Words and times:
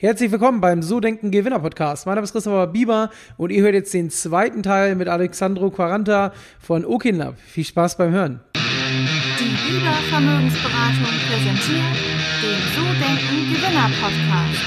Herzlich 0.00 0.30
willkommen 0.30 0.60
beim 0.60 0.80
So 0.80 1.00
Denken 1.00 1.32
Gewinner 1.32 1.58
Podcast. 1.58 2.06
Mein 2.06 2.14
Name 2.14 2.24
ist 2.24 2.30
Christopher 2.30 2.68
Bieber 2.68 3.10
und 3.36 3.50
ihr 3.50 3.62
hört 3.62 3.74
jetzt 3.74 3.92
den 3.92 4.10
zweiten 4.10 4.62
Teil 4.62 4.94
mit 4.94 5.08
Alexandro 5.08 5.70
Quaranta 5.70 6.32
von 6.60 6.84
Okinlab. 6.84 7.34
Viel 7.36 7.64
Spaß 7.64 7.96
beim 7.96 8.12
Hören. 8.12 8.38
Die 8.54 9.72
Bieber 9.72 9.90
Vermögensberatung 10.08 11.02
präsentiert 11.26 11.98
den 12.40 12.60
So 12.76 12.84
Denken 12.94 13.52
Gewinner 13.52 13.90
Podcast. 14.00 14.62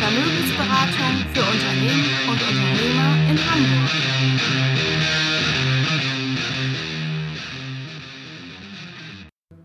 Vermögensberatung 0.00 1.26
für 1.34 1.42
Unternehmen 1.42 2.08
und 2.26 2.40
Unternehmer 2.40 3.10
in 3.28 3.36
Hamburg. 3.36 4.79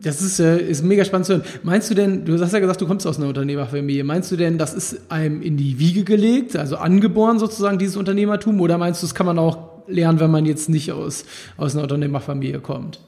Das 0.06 0.22
ist, 0.22 0.40
äh, 0.40 0.60
ist 0.60 0.84
mega 0.84 1.04
spannend 1.04 1.26
zu 1.26 1.34
hören. 1.34 1.44
Meinst 1.64 1.90
du 1.90 1.96
denn, 1.96 2.26
du 2.26 2.40
hast 2.40 2.54
ja 2.54 2.60
gesagt, 2.60 2.80
du 2.80 2.86
kommst 2.86 3.08
aus 3.08 3.18
einer 3.18 3.28
Unternehmerfamilie. 3.28 4.04
Meinst 4.04 4.32
du 4.32 4.36
denn, 4.36 4.60
das 4.60 4.76
ist 4.76 5.12
einem 5.12 5.42
in 5.42 5.58
die 5.58 5.80
Wiege 5.80 6.04
gelegt, 6.04 6.56
also 6.56 6.78
angeboren 6.78 7.40
sozusagen, 7.40 7.80
dieses 7.80 7.98
Unternehmertum? 7.98 8.62
Oder 8.62 8.78
meinst 8.78 9.02
du, 9.02 9.08
das 9.08 9.16
kann 9.16 9.26
man 9.26 9.40
auch 9.40 9.58
lernen, 9.88 10.20
wenn 10.20 10.30
man 10.30 10.46
jetzt 10.46 10.70
nicht 10.70 10.92
aus, 10.92 11.26
aus 11.58 11.74
einer 11.74 11.84
Unternehmerfamilie 11.84 12.60
kommt? 12.60 13.00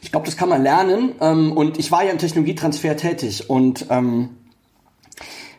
Ich 0.00 0.10
glaube, 0.10 0.24
das 0.24 0.38
kann 0.38 0.48
man 0.48 0.62
lernen. 0.62 1.12
Ähm, 1.20 1.52
und 1.52 1.78
ich 1.78 1.92
war 1.92 2.02
ja 2.02 2.12
im 2.12 2.18
Technologietransfer 2.18 2.96
tätig 2.96 3.50
und 3.50 3.84
ähm, 3.90 4.30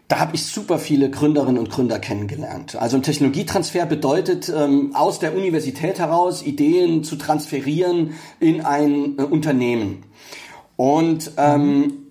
da 0.07 0.17
habe 0.17 0.33
ich 0.33 0.43
super 0.47 0.79
viele 0.79 1.11
Gründerinnen 1.11 1.59
und 1.59 1.69
Gründer 1.69 1.99
kennengelernt. 1.99 2.75
Also 2.75 2.97
ein 2.97 3.03
Technologietransfer 3.03 3.85
bedeutet, 3.85 4.49
ähm, 4.49 4.95
aus 4.95 5.19
der 5.19 5.35
Universität 5.35 5.99
heraus 5.99 6.41
Ideen 6.41 7.03
zu 7.03 7.15
transferieren 7.15 8.15
in 8.39 8.61
ein 8.61 9.19
äh, 9.19 9.21
Unternehmen. 9.21 10.03
Und 10.79 11.33
ähm, 11.35 12.05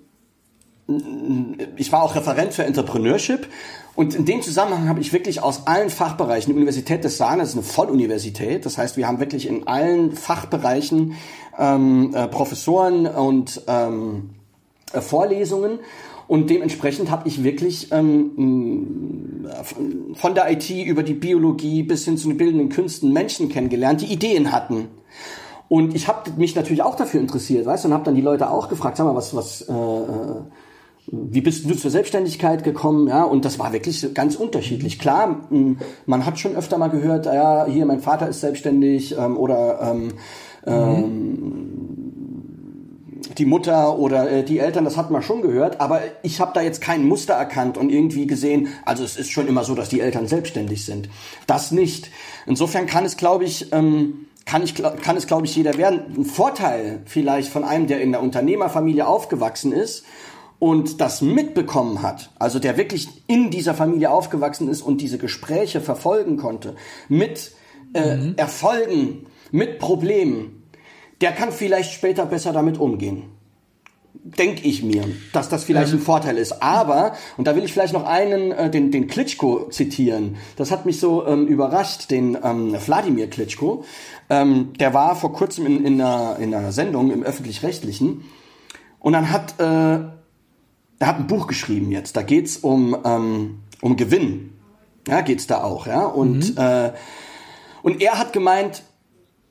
ich 1.76 1.90
war 1.90 2.02
auch 2.02 2.14
Referent 2.14 2.52
für 2.52 2.64
Entrepreneurship. 2.64 3.48
Und 3.94 4.14
in 4.14 4.26
dem 4.26 4.42
Zusammenhang 4.42 4.90
habe 4.90 5.00
ich 5.00 5.14
wirklich 5.14 5.42
aus 5.42 5.66
allen 5.66 5.88
Fachbereichen, 5.88 6.52
die 6.52 6.56
Universität 6.56 7.02
des 7.02 7.16
Saarlandes 7.16 7.48
ist 7.48 7.54
eine 7.54 7.62
Volluniversität, 7.62 8.66
das 8.66 8.76
heißt, 8.76 8.98
wir 8.98 9.08
haben 9.08 9.20
wirklich 9.20 9.48
in 9.48 9.66
allen 9.66 10.12
Fachbereichen 10.12 11.14
ähm, 11.58 12.14
äh, 12.14 12.28
Professoren 12.28 13.06
und 13.06 13.62
ähm, 13.68 14.34
äh, 14.92 15.00
Vorlesungen. 15.00 15.78
Und 16.26 16.50
dementsprechend 16.50 17.10
habe 17.10 17.26
ich 17.26 17.42
wirklich 17.42 17.90
ähm, 17.90 19.46
von 20.12 20.34
der 20.34 20.52
IT 20.52 20.68
über 20.68 21.02
die 21.02 21.14
Biologie 21.14 21.84
bis 21.84 22.04
hin 22.04 22.18
zu 22.18 22.28
den 22.28 22.36
bildenden 22.36 22.68
Künsten 22.68 23.14
Menschen 23.14 23.48
kennengelernt, 23.48 24.02
die 24.02 24.12
Ideen 24.12 24.52
hatten. 24.52 24.88
Und 25.68 25.94
ich 25.94 26.08
habe 26.08 26.30
mich 26.36 26.54
natürlich 26.54 26.82
auch 26.82 26.96
dafür 26.96 27.20
interessiert, 27.20 27.66
weißt 27.66 27.84
du, 27.84 27.88
und 27.88 27.94
habe 27.94 28.04
dann 28.04 28.14
die 28.14 28.22
Leute 28.22 28.50
auch 28.50 28.68
gefragt, 28.68 28.96
sag 28.96 29.04
mal, 29.04 29.14
was, 29.14 29.34
was, 29.34 29.62
äh, 29.62 29.72
äh, 29.72 30.40
wie 31.10 31.40
bist 31.40 31.68
du 31.68 31.74
zur 31.74 31.90
Selbstständigkeit 31.90 32.64
gekommen? 32.64 33.08
Ja, 33.08 33.24
und 33.24 33.44
das 33.44 33.58
war 33.58 33.72
wirklich 33.72 34.14
ganz 34.14 34.36
unterschiedlich. 34.36 34.98
Klar, 34.98 35.40
man 36.06 36.26
hat 36.26 36.38
schon 36.38 36.56
öfter 36.56 36.78
mal 36.78 36.88
gehört, 36.88 37.26
ja, 37.26 37.66
hier 37.66 37.86
mein 37.86 38.00
Vater 38.00 38.28
ist 38.28 38.40
selbstständig 38.40 39.16
ähm, 39.18 39.36
oder 39.36 39.80
ähm, 39.82 40.12
ähm, 40.66 41.78
die 43.38 43.44
Mutter 43.46 43.98
oder 43.98 44.30
äh, 44.30 44.44
die 44.44 44.58
Eltern, 44.58 44.84
das 44.84 44.96
hat 44.96 45.10
man 45.10 45.22
schon 45.22 45.42
gehört, 45.42 45.80
aber 45.80 46.00
ich 46.22 46.40
habe 46.40 46.52
da 46.54 46.60
jetzt 46.60 46.80
kein 46.80 47.06
Muster 47.06 47.34
erkannt 47.34 47.78
und 47.78 47.90
irgendwie 47.90 48.26
gesehen, 48.26 48.68
also 48.84 49.04
es 49.04 49.16
ist 49.16 49.30
schon 49.30 49.48
immer 49.48 49.64
so, 49.64 49.74
dass 49.74 49.88
die 49.88 50.00
Eltern 50.00 50.26
selbstständig 50.26 50.84
sind. 50.84 51.08
Das 51.46 51.70
nicht. 51.70 52.10
Insofern 52.46 52.86
kann 52.86 53.04
es, 53.04 53.16
glaube 53.16 53.44
ich, 53.44 53.72
ähm, 53.72 54.26
kann, 54.48 54.62
ich, 54.62 54.74
kann 54.74 55.16
es, 55.16 55.26
glaube 55.26 55.44
ich, 55.44 55.54
jeder 55.54 55.76
werden. 55.76 56.00
Ein 56.16 56.24
Vorteil 56.24 57.02
vielleicht 57.04 57.50
von 57.50 57.64
einem, 57.64 57.86
der 57.86 58.00
in 58.00 58.12
der 58.12 58.22
Unternehmerfamilie 58.22 59.06
aufgewachsen 59.06 59.72
ist 59.72 60.04
und 60.58 61.02
das 61.02 61.20
mitbekommen 61.20 62.00
hat, 62.00 62.30
also 62.38 62.58
der 62.58 62.78
wirklich 62.78 63.08
in 63.26 63.50
dieser 63.50 63.74
Familie 63.74 64.10
aufgewachsen 64.10 64.68
ist 64.68 64.80
und 64.80 65.02
diese 65.02 65.18
Gespräche 65.18 65.82
verfolgen 65.82 66.38
konnte, 66.38 66.76
mit 67.08 67.52
äh, 67.92 68.16
mhm. 68.16 68.34
Erfolgen, 68.36 69.26
mit 69.50 69.78
Problemen, 69.78 70.64
der 71.20 71.32
kann 71.32 71.52
vielleicht 71.52 71.92
später 71.92 72.24
besser 72.24 72.52
damit 72.54 72.78
umgehen 72.78 73.37
denke 74.36 74.66
ich 74.66 74.82
mir, 74.82 75.04
dass 75.32 75.48
das 75.48 75.64
vielleicht 75.64 75.92
ein 75.92 76.00
Vorteil 76.00 76.36
ist. 76.36 76.62
Aber, 76.62 77.14
und 77.36 77.46
da 77.46 77.56
will 77.56 77.64
ich 77.64 77.72
vielleicht 77.72 77.92
noch 77.92 78.04
einen, 78.04 78.52
äh, 78.52 78.70
den, 78.70 78.90
den 78.90 79.06
Klitschko 79.06 79.68
zitieren. 79.70 80.36
Das 80.56 80.70
hat 80.70 80.86
mich 80.86 81.00
so 81.00 81.26
ähm, 81.26 81.46
überrascht, 81.46 82.10
den 82.10 82.36
ähm, 82.42 82.74
Wladimir 82.74 83.28
Klitschko. 83.28 83.84
Ähm, 84.28 84.72
der 84.78 84.94
war 84.94 85.16
vor 85.16 85.32
kurzem 85.32 85.66
in, 85.66 85.84
in, 85.84 86.00
einer, 86.00 86.36
in 86.38 86.54
einer 86.54 86.72
Sendung 86.72 87.10
im 87.10 87.22
Öffentlich-Rechtlichen. 87.22 88.24
Und 88.98 89.12
dann 89.12 89.30
hat, 89.30 89.58
äh, 89.60 89.64
er 89.64 91.06
hat 91.06 91.18
ein 91.18 91.26
Buch 91.26 91.46
geschrieben 91.46 91.90
jetzt. 91.90 92.16
Da 92.16 92.22
geht's 92.22 92.58
um, 92.58 92.96
ähm, 93.04 93.60
um 93.80 93.96
Gewinn. 93.96 94.52
Ja, 95.06 95.22
geht's 95.22 95.46
da 95.46 95.62
auch, 95.62 95.86
ja. 95.86 96.04
Und, 96.04 96.56
mhm. 96.56 96.62
äh, 96.62 96.92
und 97.82 98.02
er 98.02 98.18
hat 98.18 98.32
gemeint, 98.32 98.82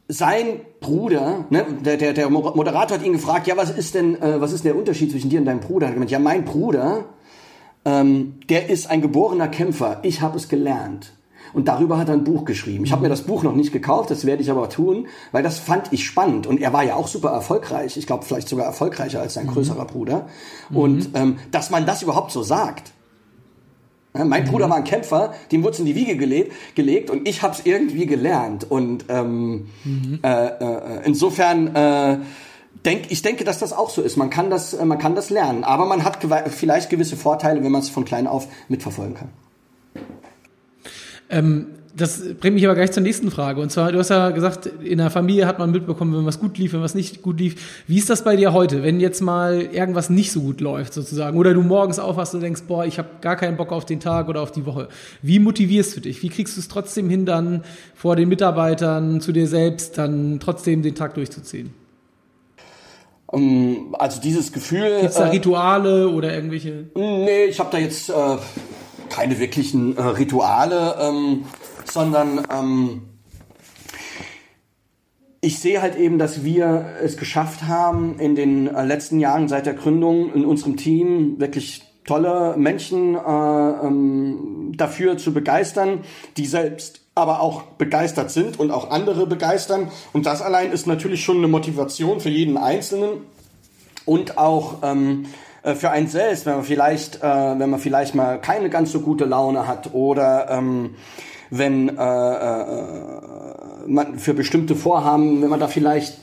sein 0.07 0.61
Bruder, 0.79 1.45
ne, 1.49 1.65
der, 1.83 1.97
der, 1.97 2.13
der 2.13 2.29
Moderator 2.29 2.97
hat 2.97 3.05
ihn 3.05 3.13
gefragt, 3.13 3.47
ja, 3.47 3.57
was 3.57 3.71
ist 3.71 3.95
denn, 3.95 4.21
äh, 4.21 4.39
was 4.39 4.51
ist 4.51 4.63
der 4.63 4.75
Unterschied 4.75 5.11
zwischen 5.11 5.29
dir 5.29 5.39
und 5.39 5.45
deinem 5.45 5.59
Bruder? 5.59 5.88
Er 5.88 5.89
hat 5.89 5.95
gemeint, 5.95 6.11
ja, 6.11 6.19
mein 6.19 6.45
Bruder, 6.45 7.05
ähm, 7.85 8.35
der 8.49 8.69
ist 8.69 8.89
ein 8.89 9.01
geborener 9.01 9.47
Kämpfer. 9.47 9.99
Ich 10.03 10.21
habe 10.21 10.38
es 10.38 10.49
gelernt. 10.49 11.13
Und 11.53 11.67
darüber 11.67 11.97
hat 11.97 12.09
er 12.09 12.13
ein 12.13 12.23
Buch 12.23 12.45
geschrieben. 12.45 12.83
Ich 12.83 12.91
habe 12.91 13.01
mir 13.01 13.09
das 13.09 13.21
Buch 13.21 13.41
noch 13.41 13.55
nicht 13.55 13.71
gekauft, 13.71 14.11
das 14.11 14.25
werde 14.25 14.43
ich 14.43 14.51
aber 14.51 14.69
tun, 14.69 15.07
weil 15.31 15.43
das 15.43 15.57
fand 15.57 15.93
ich 15.93 16.05
spannend. 16.05 16.45
Und 16.45 16.61
er 16.61 16.73
war 16.73 16.83
ja 16.83 16.95
auch 16.95 17.07
super 17.07 17.29
erfolgreich. 17.29 17.97
Ich 17.97 18.05
glaube, 18.05 18.25
vielleicht 18.25 18.49
sogar 18.49 18.65
erfolgreicher 18.65 19.21
als 19.21 19.35
sein 19.35 19.45
mhm. 19.45 19.51
größerer 19.51 19.85
Bruder. 19.85 20.27
Und 20.71 21.09
ähm, 21.13 21.38
dass 21.51 21.69
man 21.69 21.85
das 21.85 22.03
überhaupt 22.03 22.31
so 22.31 22.44
sagt, 22.44 22.91
mein 24.25 24.44
mhm. 24.44 24.47
Bruder 24.47 24.69
war 24.69 24.78
ein 24.78 24.83
Kämpfer, 24.83 25.33
dem 25.51 25.63
wurde 25.63 25.73
es 25.73 25.79
in 25.79 25.85
die 25.85 25.95
Wiege 25.95 26.17
gelegt, 26.17 26.51
gelegt 26.75 27.09
und 27.09 27.28
ich 27.28 27.41
habe 27.41 27.53
es 27.53 27.66
irgendwie 27.66 28.05
gelernt. 28.05 28.69
Und 28.69 29.05
ähm, 29.09 29.67
mhm. 29.83 30.19
äh, 30.23 30.47
äh, 30.47 31.05
insofern 31.05 31.75
äh, 31.75 32.17
denk, 32.85 33.11
ich 33.11 33.22
denke, 33.22 33.44
dass 33.44 33.59
das 33.59 33.73
auch 33.73 33.89
so 33.89 34.01
ist. 34.01 34.17
Man 34.17 34.29
kann 34.29 34.50
das, 34.50 34.73
äh, 34.73 34.85
man 34.85 34.97
kann 34.97 35.16
das 35.16 35.29
lernen, 35.29 35.63
aber 35.63 35.85
man 35.85 36.03
hat 36.03 36.19
vielleicht 36.50 36.89
gewisse 36.89 37.17
Vorteile, 37.17 37.63
wenn 37.63 37.72
man 37.72 37.81
es 37.81 37.89
von 37.89 38.06
klein 38.06 38.27
auf 38.27 38.47
mitverfolgen 38.67 39.16
kann. 39.16 39.29
Ähm, 41.29 41.67
das 41.97 42.21
bringt 42.39 42.55
mich 42.55 42.65
aber 42.65 42.75
gleich 42.75 42.91
zur 42.91 43.01
nächsten 43.01 43.31
Frage. 43.31 43.59
Und 43.59 43.71
zwar, 43.71 43.91
du 43.91 43.97
hast 43.97 44.09
ja 44.09 44.29
gesagt, 44.29 44.67
in 44.83 44.99
der 44.99 45.09
Familie 45.09 45.47
hat 45.47 45.57
man 45.57 45.71
mitbekommen, 45.71 46.15
wenn 46.15 46.25
was 46.25 46.39
gut 46.39 46.57
lief, 46.57 46.73
wenn 46.73 46.81
was 46.81 46.93
nicht 46.93 47.23
gut 47.23 47.39
lief. 47.39 47.83
Wie 47.87 47.97
ist 47.97 48.09
das 48.09 48.23
bei 48.23 48.35
dir 48.35 48.53
heute, 48.53 48.83
wenn 48.83 48.99
jetzt 48.99 49.21
mal 49.21 49.61
irgendwas 49.61 50.09
nicht 50.09 50.31
so 50.31 50.41
gut 50.41 50.61
läuft, 50.61 50.93
sozusagen? 50.93 51.37
Oder 51.37 51.53
du 51.53 51.61
morgens 51.61 51.97
aufwachst 51.97 52.35
und 52.35 52.41
denkst, 52.41 52.63
boah, 52.67 52.85
ich 52.85 52.99
habe 52.99 53.09
gar 53.21 53.35
keinen 53.35 53.57
Bock 53.57 53.71
auf 53.71 53.85
den 53.85 53.99
Tag 53.99 54.29
oder 54.29 54.41
auf 54.41 54.51
die 54.51 54.65
Woche. 54.65 54.89
Wie 55.21 55.39
motivierst 55.39 55.97
du 55.97 56.01
dich? 56.01 56.21
Wie 56.21 56.29
kriegst 56.29 56.55
du 56.55 56.61
es 56.61 56.67
trotzdem 56.67 57.09
hin, 57.09 57.25
dann 57.25 57.63
vor 57.95 58.15
den 58.15 58.29
Mitarbeitern, 58.29 59.19
zu 59.19 59.31
dir 59.31 59.47
selbst, 59.47 59.97
dann 59.97 60.39
trotzdem 60.39 60.83
den 60.83 60.93
Tag 60.93 61.15
durchzuziehen? 61.15 61.73
Um, 63.25 63.93
also 63.99 64.21
dieses 64.21 64.53
Gefühl. 64.53 64.99
Gibt 65.01 65.11
es 65.11 65.17
da 65.17 65.25
äh, 65.25 65.31
Rituale 65.31 66.07
oder 66.09 66.33
irgendwelche? 66.33 66.85
Nee, 66.95 67.45
ich 67.45 67.59
habe 67.59 67.69
da 67.71 67.77
jetzt 67.77 68.09
äh, 68.09 68.13
keine 69.09 69.37
wirklichen 69.39 69.97
äh, 69.97 70.01
Rituale. 70.01 70.95
Ähm, 71.01 71.43
sondern 71.97 72.45
ähm, 72.55 73.01
ich 75.41 75.57
sehe 75.57 75.81
halt 75.81 75.95
eben, 75.95 76.19
dass 76.19 76.43
wir 76.43 76.85
es 77.01 77.17
geschafft 77.17 77.63
haben, 77.63 78.19
in 78.19 78.35
den 78.35 78.67
äh, 78.67 78.85
letzten 78.85 79.19
Jahren 79.19 79.47
seit 79.47 79.65
der 79.65 79.73
Gründung 79.73 80.31
in 80.31 80.45
unserem 80.45 80.77
Team 80.77 81.39
wirklich 81.39 81.81
tolle 82.05 82.55
Menschen 82.55 83.15
äh, 83.15 83.19
ähm, 83.19 84.73
dafür 84.77 85.17
zu 85.17 85.33
begeistern, 85.33 86.01
die 86.37 86.45
selbst 86.45 87.01
aber 87.15 87.41
auch 87.41 87.63
begeistert 87.63 88.29
sind 88.29 88.59
und 88.59 88.69
auch 88.69 88.91
andere 88.91 89.25
begeistern. 89.25 89.89
Und 90.13 90.27
das 90.27 90.43
allein 90.43 90.71
ist 90.71 90.85
natürlich 90.85 91.23
schon 91.23 91.37
eine 91.37 91.47
Motivation 91.47 92.19
für 92.19 92.29
jeden 92.29 92.57
Einzelnen 92.57 93.23
und 94.05 94.37
auch 94.37 94.83
ähm, 94.83 95.25
äh, 95.63 95.73
für 95.73 95.89
einen 95.89 96.07
selbst, 96.09 96.45
wenn 96.45 96.57
man 96.57 96.63
vielleicht, 96.63 97.23
äh, 97.23 97.59
wenn 97.59 97.71
man 97.71 97.79
vielleicht 97.79 98.13
mal 98.13 98.39
keine 98.39 98.69
ganz 98.69 98.91
so 98.91 98.99
gute 98.99 99.25
Laune 99.25 99.67
hat 99.67 99.95
oder 99.95 100.47
ähm, 100.51 100.91
wenn 101.49 101.89
äh, 101.89 101.94
äh, 101.94 102.67
man 103.88 104.19
für 104.19 104.33
bestimmte 104.33 104.75
Vorhaben, 104.75 105.41
wenn 105.41 105.49
man 105.49 105.59
da 105.59 105.67
vielleicht 105.67 106.17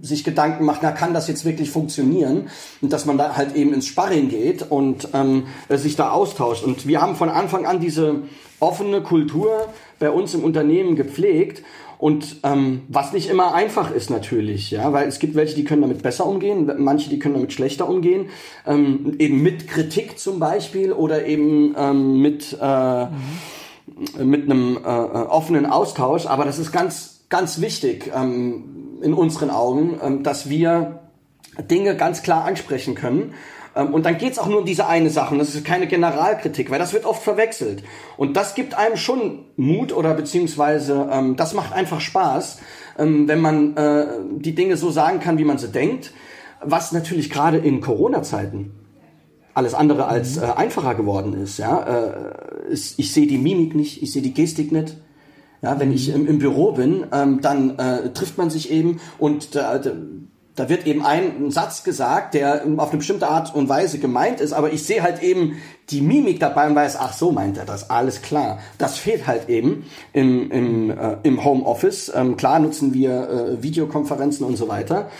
sich 0.00 0.24
Gedanken 0.24 0.64
macht, 0.64 0.82
na 0.82 0.92
kann 0.92 1.14
das 1.14 1.28
jetzt 1.28 1.44
wirklich 1.44 1.70
funktionieren 1.70 2.48
und 2.80 2.92
dass 2.92 3.06
man 3.06 3.18
da 3.18 3.36
halt 3.36 3.54
eben 3.54 3.72
ins 3.72 3.86
Sparring 3.86 4.28
geht 4.28 4.70
und 4.70 5.08
ähm, 5.12 5.46
sich 5.68 5.96
da 5.96 6.10
austauscht. 6.10 6.64
Und 6.64 6.86
wir 6.86 7.00
haben 7.00 7.16
von 7.16 7.28
Anfang 7.28 7.66
an 7.66 7.80
diese 7.80 8.22
offene 8.60 9.02
Kultur 9.02 9.68
bei 9.98 10.10
uns 10.10 10.34
im 10.34 10.44
Unternehmen 10.44 10.96
gepflegt 10.96 11.62
und 11.98 12.36
ähm, 12.44 12.82
was 12.88 13.12
nicht 13.12 13.28
immer 13.28 13.54
einfach 13.54 13.90
ist 13.90 14.08
natürlich, 14.08 14.70
ja, 14.70 14.92
weil 14.92 15.08
es 15.08 15.18
gibt 15.18 15.34
welche, 15.34 15.56
die 15.56 15.64
können 15.64 15.82
damit 15.82 16.02
besser 16.02 16.26
umgehen, 16.26 16.70
manche, 16.78 17.10
die 17.10 17.18
können 17.18 17.34
damit 17.34 17.52
schlechter 17.52 17.88
umgehen, 17.88 18.26
ähm, 18.66 19.16
eben 19.18 19.42
mit 19.42 19.66
Kritik 19.66 20.18
zum 20.18 20.38
Beispiel 20.38 20.92
oder 20.92 21.26
eben 21.26 21.74
ähm, 21.76 22.22
mit 22.22 22.56
äh, 22.60 23.04
mhm. 23.06 24.30
mit 24.30 24.44
einem 24.44 24.76
äh, 24.76 24.88
offenen 24.88 25.66
Austausch. 25.66 26.26
Aber 26.26 26.44
das 26.44 26.60
ist 26.60 26.70
ganz 26.70 27.24
ganz 27.28 27.60
wichtig 27.60 28.12
ähm, 28.14 29.00
in 29.02 29.12
unseren 29.12 29.50
Augen, 29.50 29.98
ähm, 30.00 30.22
dass 30.22 30.48
wir 30.48 31.00
Dinge 31.68 31.96
ganz 31.96 32.22
klar 32.22 32.44
ansprechen 32.44 32.94
können 32.94 33.34
und 33.82 34.06
dann 34.06 34.18
geht's 34.18 34.38
auch 34.38 34.46
nur 34.46 34.60
um 34.60 34.64
diese 34.64 34.86
eine 34.86 35.10
Sache. 35.10 35.32
Und 35.32 35.38
das 35.38 35.54
ist 35.54 35.64
keine 35.64 35.86
Generalkritik, 35.86 36.70
weil 36.70 36.78
das 36.78 36.92
wird 36.92 37.04
oft 37.04 37.22
verwechselt. 37.22 37.82
Und 38.16 38.36
das 38.36 38.54
gibt 38.54 38.76
einem 38.76 38.96
schon 38.96 39.44
Mut 39.56 39.92
oder 39.92 40.14
beziehungsweise 40.14 41.08
ähm, 41.12 41.36
das 41.36 41.54
macht 41.54 41.72
einfach 41.72 42.00
Spaß, 42.00 42.58
ähm, 42.98 43.28
wenn 43.28 43.40
man 43.40 43.76
äh, 43.76 44.06
die 44.36 44.54
Dinge 44.54 44.76
so 44.76 44.90
sagen 44.90 45.20
kann, 45.20 45.38
wie 45.38 45.44
man 45.44 45.58
sie 45.58 45.68
denkt. 45.68 46.12
Was 46.60 46.90
natürlich 46.90 47.30
gerade 47.30 47.58
in 47.58 47.80
Corona-Zeiten 47.80 48.72
alles 49.58 49.74
andere 49.74 50.06
als 50.06 50.36
äh, 50.36 50.42
einfacher 50.56 50.94
geworden 50.94 51.34
ist. 51.34 51.58
Ja, 51.58 51.82
äh, 51.82 52.72
ist, 52.72 52.98
ich 52.98 53.12
sehe 53.12 53.26
die 53.26 53.38
Mimik 53.38 53.74
nicht, 53.74 54.02
ich 54.02 54.12
sehe 54.12 54.22
die 54.22 54.32
Gestik 54.32 54.72
nicht. 54.72 54.96
Ja, 55.62 55.80
wenn 55.80 55.92
ich 55.92 56.10
im, 56.10 56.28
im 56.28 56.38
Büro 56.38 56.72
bin, 56.72 57.06
ähm, 57.12 57.40
dann 57.40 57.76
äh, 57.78 58.12
trifft 58.12 58.38
man 58.38 58.50
sich 58.50 58.70
eben 58.70 59.00
und 59.18 59.56
da, 59.56 59.78
da 59.78 59.90
wird 60.66 60.86
eben 60.86 61.04
ein 61.04 61.50
Satz 61.50 61.84
gesagt, 61.84 62.34
der 62.34 62.62
auf 62.78 62.88
eine 62.88 62.98
bestimmte 62.98 63.28
Art 63.28 63.54
und 63.54 63.68
Weise 63.68 63.98
gemeint 63.98 64.40
ist, 64.40 64.52
aber 64.52 64.72
ich 64.72 64.84
sehe 64.84 65.02
halt 65.02 65.22
eben 65.22 65.58
die 65.90 66.00
Mimik 66.00 66.40
dabei 66.40 66.66
und 66.66 66.74
weiß, 66.74 66.96
ach 66.98 67.12
so 67.12 67.32
meint 67.32 67.58
er 67.58 67.64
das, 67.64 67.90
alles 67.90 68.22
klar. 68.22 68.58
Das 68.78 68.98
fehlt 68.98 69.26
halt 69.26 69.48
eben 69.48 69.86
im, 70.12 70.50
im, 70.50 70.90
äh, 70.90 71.16
im 71.22 71.44
Homeoffice. 71.44 72.12
Ähm, 72.14 72.36
klar 72.36 72.58
nutzen 72.58 72.94
wir 72.94 73.28
äh, 73.28 73.62
Videokonferenzen 73.62 74.44
und 74.44 74.56
so 74.56 74.68
weiter. 74.68 75.10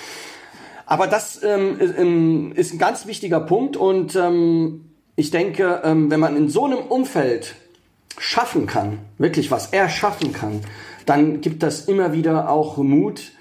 Aber 0.87 1.07
das 1.07 1.41
ähm, 1.43 2.53
ist 2.55 2.73
ein 2.73 2.79
ganz 2.79 3.07
wichtiger 3.07 3.41
Punkt 3.41 3.77
und 3.77 4.17
ähm, 4.17 4.87
ich 5.17 5.31
denke, 5.31 5.83
ähm, 5.85 6.11
wenn 6.11 6.21
man 6.21 6.37
in 6.37 6.49
so 6.49 6.65
einem 6.65 6.79
Umfeld 6.79 7.57
schaffen 8.19 8.67
kann, 8.67 9.01
wirklich 9.19 9.51
was 9.51 9.69
er 9.73 9.89
schaffen 9.89 10.33
kann, 10.33 10.63
dann 11.07 11.41
gibt 11.41 11.63
das 11.63 11.83
immer 11.83 12.13
wieder 12.13 12.51
auch 12.51 12.77
Mut 12.79 13.21
ähm, 13.21 13.38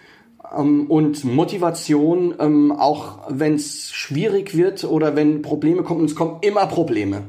und 0.55 1.23
Motivation, 1.23 2.35
ähm, 2.39 2.71
auch 2.71 3.19
wenn 3.29 3.55
es 3.55 3.91
schwierig 3.91 4.55
wird 4.55 4.83
oder 4.83 5.15
wenn 5.15 5.41
Probleme 5.41 5.83
kommen. 5.83 6.05
Es 6.05 6.15
kommen 6.15 6.38
immer 6.41 6.67
Probleme. 6.67 7.23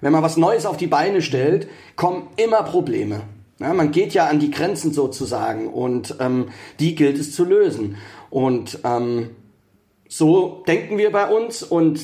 Wenn 0.00 0.12
man 0.12 0.22
was 0.22 0.36
Neues 0.36 0.66
auf 0.66 0.76
die 0.76 0.86
Beine 0.86 1.22
stellt, 1.22 1.68
kommen 1.96 2.28
immer 2.36 2.62
Probleme. 2.62 3.22
Ja, 3.60 3.72
man 3.72 3.92
geht 3.92 4.14
ja 4.14 4.26
an 4.26 4.40
die 4.40 4.50
Grenzen 4.50 4.92
sozusagen 4.92 5.68
und 5.68 6.16
ähm, 6.20 6.48
die 6.80 6.94
gilt 6.94 7.18
es 7.18 7.34
zu 7.34 7.44
lösen. 7.44 7.96
Und 8.30 8.80
ähm, 8.84 9.30
so 10.08 10.62
denken 10.66 10.98
wir 10.98 11.12
bei 11.12 11.28
uns 11.28 11.62
und 11.62 12.00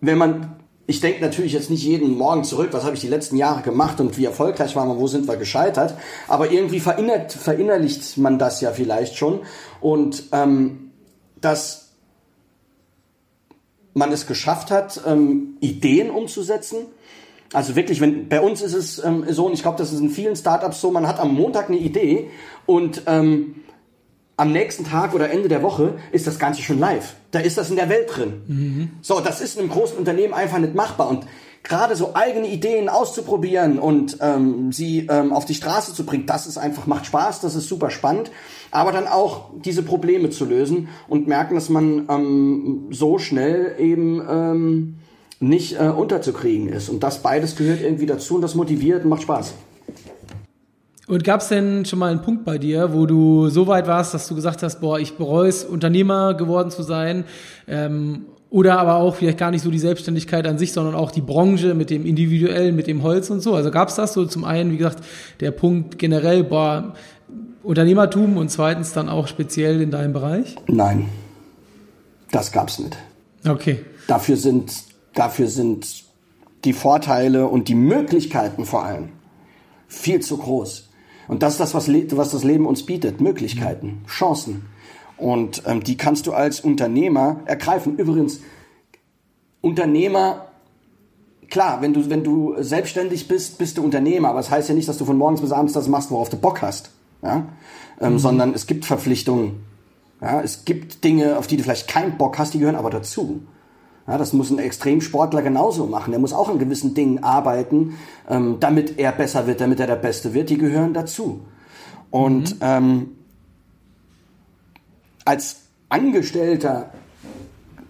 wenn 0.00 0.18
man, 0.18 0.56
ich 0.86 1.00
denke 1.00 1.20
natürlich 1.20 1.52
jetzt 1.52 1.70
nicht 1.70 1.82
jeden 1.82 2.16
Morgen 2.16 2.44
zurück, 2.44 2.68
was 2.72 2.84
habe 2.84 2.94
ich 2.94 3.00
die 3.00 3.08
letzten 3.08 3.36
Jahre 3.36 3.62
gemacht 3.62 4.00
und 4.00 4.16
wie 4.16 4.24
erfolgreich 4.24 4.76
waren 4.76 4.88
wir, 4.88 4.98
wo 4.98 5.08
sind 5.08 5.26
wir 5.26 5.36
gescheitert, 5.36 5.94
aber 6.28 6.50
irgendwie 6.50 6.80
verinnert, 6.80 7.32
verinnerlicht 7.32 8.16
man 8.18 8.38
das 8.38 8.60
ja 8.60 8.70
vielleicht 8.70 9.16
schon 9.16 9.40
und 9.80 10.24
ähm, 10.32 10.92
dass 11.40 11.86
man 13.94 14.12
es 14.12 14.26
geschafft 14.26 14.70
hat, 14.70 15.00
ähm, 15.06 15.56
Ideen 15.60 16.10
umzusetzen. 16.10 16.86
Also 17.52 17.74
wirklich, 17.76 18.00
wenn 18.00 18.28
bei 18.28 18.40
uns 18.40 18.60
ist 18.60 18.74
es 18.74 19.02
ähm, 19.02 19.24
so, 19.28 19.46
und 19.46 19.54
ich 19.54 19.62
glaube, 19.62 19.78
das 19.78 19.92
ist 19.92 20.00
in 20.00 20.10
vielen 20.10 20.36
Startups 20.36 20.80
so, 20.80 20.90
man 20.90 21.06
hat 21.08 21.18
am 21.18 21.34
Montag 21.34 21.68
eine 21.68 21.78
Idee 21.78 22.30
und 22.66 23.02
ähm, 23.06 23.56
am 24.36 24.52
nächsten 24.52 24.84
Tag 24.84 25.14
oder 25.14 25.30
Ende 25.30 25.48
der 25.48 25.62
Woche 25.62 25.94
ist 26.12 26.26
das 26.26 26.38
Ganze 26.38 26.62
schon 26.62 26.78
live. 26.78 27.14
Da 27.30 27.38
ist 27.38 27.56
das 27.56 27.70
in 27.70 27.76
der 27.76 27.88
Welt 27.88 28.14
drin. 28.14 28.42
Mhm. 28.46 28.90
So, 29.00 29.20
das 29.20 29.40
ist 29.40 29.56
in 29.56 29.62
einem 29.62 29.70
großen 29.70 29.96
Unternehmen 29.96 30.34
einfach 30.34 30.58
nicht 30.58 30.74
machbar. 30.74 31.08
Und 31.08 31.26
gerade 31.62 31.96
so 31.96 32.14
eigene 32.14 32.46
Ideen 32.46 32.88
auszuprobieren 32.88 33.78
und 33.78 34.18
ähm, 34.20 34.72
sie 34.72 35.06
ähm, 35.10 35.32
auf 35.32 35.46
die 35.46 35.54
Straße 35.54 35.94
zu 35.94 36.04
bringen, 36.04 36.26
das 36.26 36.46
ist 36.46 36.58
einfach, 36.58 36.86
macht 36.86 37.06
Spaß, 37.06 37.40
das 37.40 37.54
ist 37.54 37.68
super 37.68 37.90
spannend. 37.90 38.30
Aber 38.70 38.92
dann 38.92 39.06
auch 39.06 39.50
diese 39.64 39.82
Probleme 39.82 40.30
zu 40.30 40.44
lösen 40.44 40.88
und 41.08 41.26
merken, 41.26 41.54
dass 41.54 41.68
man 41.68 42.06
ähm, 42.08 42.88
so 42.90 43.18
schnell 43.18 43.74
eben 43.78 44.22
ähm, 44.28 44.98
nicht 45.40 45.80
äh, 45.80 45.88
unterzukriegen 45.88 46.68
ist. 46.68 46.88
Und 46.88 47.02
das 47.02 47.22
beides 47.22 47.56
gehört 47.56 47.80
irgendwie 47.80 48.06
dazu 48.06 48.36
und 48.36 48.42
das 48.42 48.54
motiviert 48.54 49.04
und 49.04 49.10
macht 49.10 49.22
Spaß. 49.22 49.54
Und 51.08 51.22
gab 51.22 51.40
es 51.40 51.48
denn 51.48 51.84
schon 51.84 52.00
mal 52.00 52.10
einen 52.10 52.22
Punkt 52.22 52.44
bei 52.44 52.58
dir, 52.58 52.92
wo 52.92 53.06
du 53.06 53.48
so 53.48 53.68
weit 53.68 53.86
warst, 53.86 54.12
dass 54.12 54.26
du 54.26 54.34
gesagt 54.34 54.62
hast, 54.62 54.80
boah, 54.80 54.98
ich 54.98 55.16
bereue 55.16 55.48
es, 55.48 55.64
Unternehmer 55.64 56.34
geworden 56.34 56.70
zu 56.70 56.82
sein? 56.82 57.24
Ähm, 57.68 58.26
oder 58.50 58.78
aber 58.78 58.96
auch 58.96 59.16
vielleicht 59.16 59.38
gar 59.38 59.50
nicht 59.50 59.62
so 59.62 59.70
die 59.70 59.78
Selbstständigkeit 59.78 60.46
an 60.46 60.58
sich, 60.58 60.72
sondern 60.72 60.94
auch 60.94 61.10
die 61.10 61.20
Branche 61.20 61.74
mit 61.74 61.90
dem 61.90 62.06
Individuellen, 62.06 62.74
mit 62.74 62.86
dem 62.86 63.02
Holz 63.02 63.30
und 63.30 63.40
so. 63.40 63.54
Also 63.54 63.70
gab 63.70 63.88
es 63.88 63.96
das 63.96 64.14
so 64.14 64.24
zum 64.24 64.44
einen, 64.44 64.72
wie 64.72 64.78
gesagt, 64.78 65.04
der 65.40 65.50
Punkt 65.50 65.98
generell, 65.98 66.42
boah, 66.44 66.94
Unternehmertum 67.62 68.36
und 68.36 68.50
zweitens 68.50 68.92
dann 68.92 69.08
auch 69.08 69.26
speziell 69.26 69.80
in 69.80 69.90
deinem 69.90 70.12
Bereich? 70.12 70.56
Nein, 70.68 71.08
das 72.30 72.52
gab's 72.52 72.78
nicht. 72.78 72.96
Okay. 73.46 73.84
Dafür 74.06 74.36
sind, 74.36 74.72
dafür 75.14 75.48
sind 75.48 76.04
die 76.64 76.72
Vorteile 76.72 77.46
und 77.46 77.68
die 77.68 77.74
Möglichkeiten 77.74 78.64
vor 78.64 78.84
allem 78.84 79.10
viel 79.88 80.20
zu 80.20 80.36
groß. 80.36 80.85
Und 81.28 81.42
das 81.42 81.54
ist 81.54 81.60
das, 81.60 81.74
was, 81.74 81.88
was 81.88 82.30
das 82.30 82.44
Leben 82.44 82.66
uns 82.66 82.84
bietet. 82.84 83.20
Möglichkeiten, 83.20 84.02
Chancen. 84.06 84.66
Und 85.16 85.62
ähm, 85.66 85.82
die 85.82 85.96
kannst 85.96 86.26
du 86.26 86.32
als 86.32 86.60
Unternehmer 86.60 87.40
ergreifen. 87.46 87.96
Übrigens, 87.96 88.40
Unternehmer, 89.60 90.46
klar, 91.48 91.80
wenn 91.80 91.94
du, 91.94 92.08
wenn 92.10 92.22
du 92.22 92.54
selbstständig 92.58 93.26
bist, 93.28 93.58
bist 93.58 93.78
du 93.78 93.82
Unternehmer. 93.82 94.28
Aber 94.28 94.38
das 94.38 94.50
heißt 94.50 94.68
ja 94.68 94.74
nicht, 94.74 94.88
dass 94.88 94.98
du 94.98 95.04
von 95.04 95.16
morgens 95.16 95.40
bis 95.40 95.52
abends 95.52 95.72
das 95.72 95.88
machst, 95.88 96.10
worauf 96.10 96.28
du 96.28 96.36
Bock 96.36 96.62
hast. 96.62 96.90
Ja? 97.22 97.46
Ähm, 98.00 98.14
mhm. 98.14 98.18
Sondern 98.18 98.54
es 98.54 98.66
gibt 98.66 98.84
Verpflichtungen. 98.84 99.64
Ja? 100.20 100.40
Es 100.40 100.64
gibt 100.64 101.02
Dinge, 101.02 101.38
auf 101.38 101.46
die 101.46 101.56
du 101.56 101.62
vielleicht 101.62 101.88
keinen 101.88 102.18
Bock 102.18 102.38
hast, 102.38 102.54
die 102.54 102.58
gehören 102.58 102.76
aber 102.76 102.90
dazu. 102.90 103.40
Ja, 104.06 104.18
das 104.18 104.32
muss 104.32 104.50
ein 104.50 104.58
Extremsportler 104.58 105.42
genauso 105.42 105.86
machen. 105.86 106.12
Der 106.12 106.20
muss 106.20 106.32
auch 106.32 106.48
an 106.48 106.58
gewissen 106.58 106.94
Dingen 106.94 107.24
arbeiten, 107.24 107.98
ähm, 108.28 108.58
damit 108.60 108.98
er 108.98 109.12
besser 109.12 109.46
wird, 109.46 109.60
damit 109.60 109.80
er 109.80 109.88
der 109.88 109.96
Beste 109.96 110.32
wird. 110.32 110.50
Die 110.50 110.58
gehören 110.58 110.94
dazu. 110.94 111.40
Und 112.10 112.54
mhm. 112.54 112.60
ähm, 112.60 113.08
als 115.24 115.62
Angestellter 115.88 116.90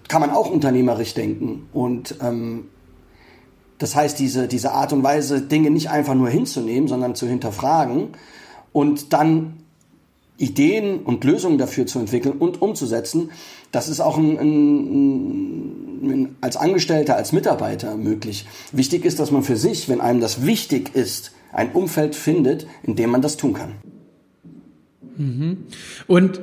kann 0.08 0.20
man 0.20 0.30
auch 0.30 0.50
unternehmerisch 0.50 1.14
denken. 1.14 1.68
Und 1.72 2.16
ähm, 2.22 2.68
das 3.78 3.94
heißt, 3.94 4.18
diese, 4.18 4.48
diese 4.48 4.72
Art 4.72 4.92
und 4.92 5.02
Weise, 5.02 5.42
Dinge 5.42 5.70
nicht 5.70 5.90
einfach 5.90 6.14
nur 6.14 6.28
hinzunehmen, 6.28 6.88
sondern 6.88 7.14
zu 7.14 7.26
hinterfragen 7.26 8.08
und 8.72 9.12
dann 9.12 9.58
Ideen 10.38 11.00
und 11.00 11.24
Lösungen 11.24 11.58
dafür 11.58 11.86
zu 11.86 11.98
entwickeln 11.98 12.38
und 12.38 12.60
umzusetzen, 12.60 13.30
das 13.72 13.88
ist 13.88 14.00
auch 14.00 14.18
ein, 14.18 14.38
ein, 14.38 14.46
ein, 14.46 15.85
als 16.40 16.56
Angestellter, 16.56 17.16
als 17.16 17.32
Mitarbeiter 17.32 17.96
möglich. 17.96 18.46
Wichtig 18.72 19.04
ist, 19.04 19.18
dass 19.18 19.30
man 19.30 19.42
für 19.42 19.56
sich, 19.56 19.88
wenn 19.88 20.00
einem 20.00 20.20
das 20.20 20.44
wichtig 20.44 20.94
ist, 20.94 21.32
ein 21.52 21.72
Umfeld 21.72 22.14
findet, 22.14 22.66
in 22.82 22.96
dem 22.96 23.10
man 23.10 23.22
das 23.22 23.36
tun 23.36 23.54
kann. 23.54 23.72
Mhm. 25.16 25.66
Und 26.06 26.40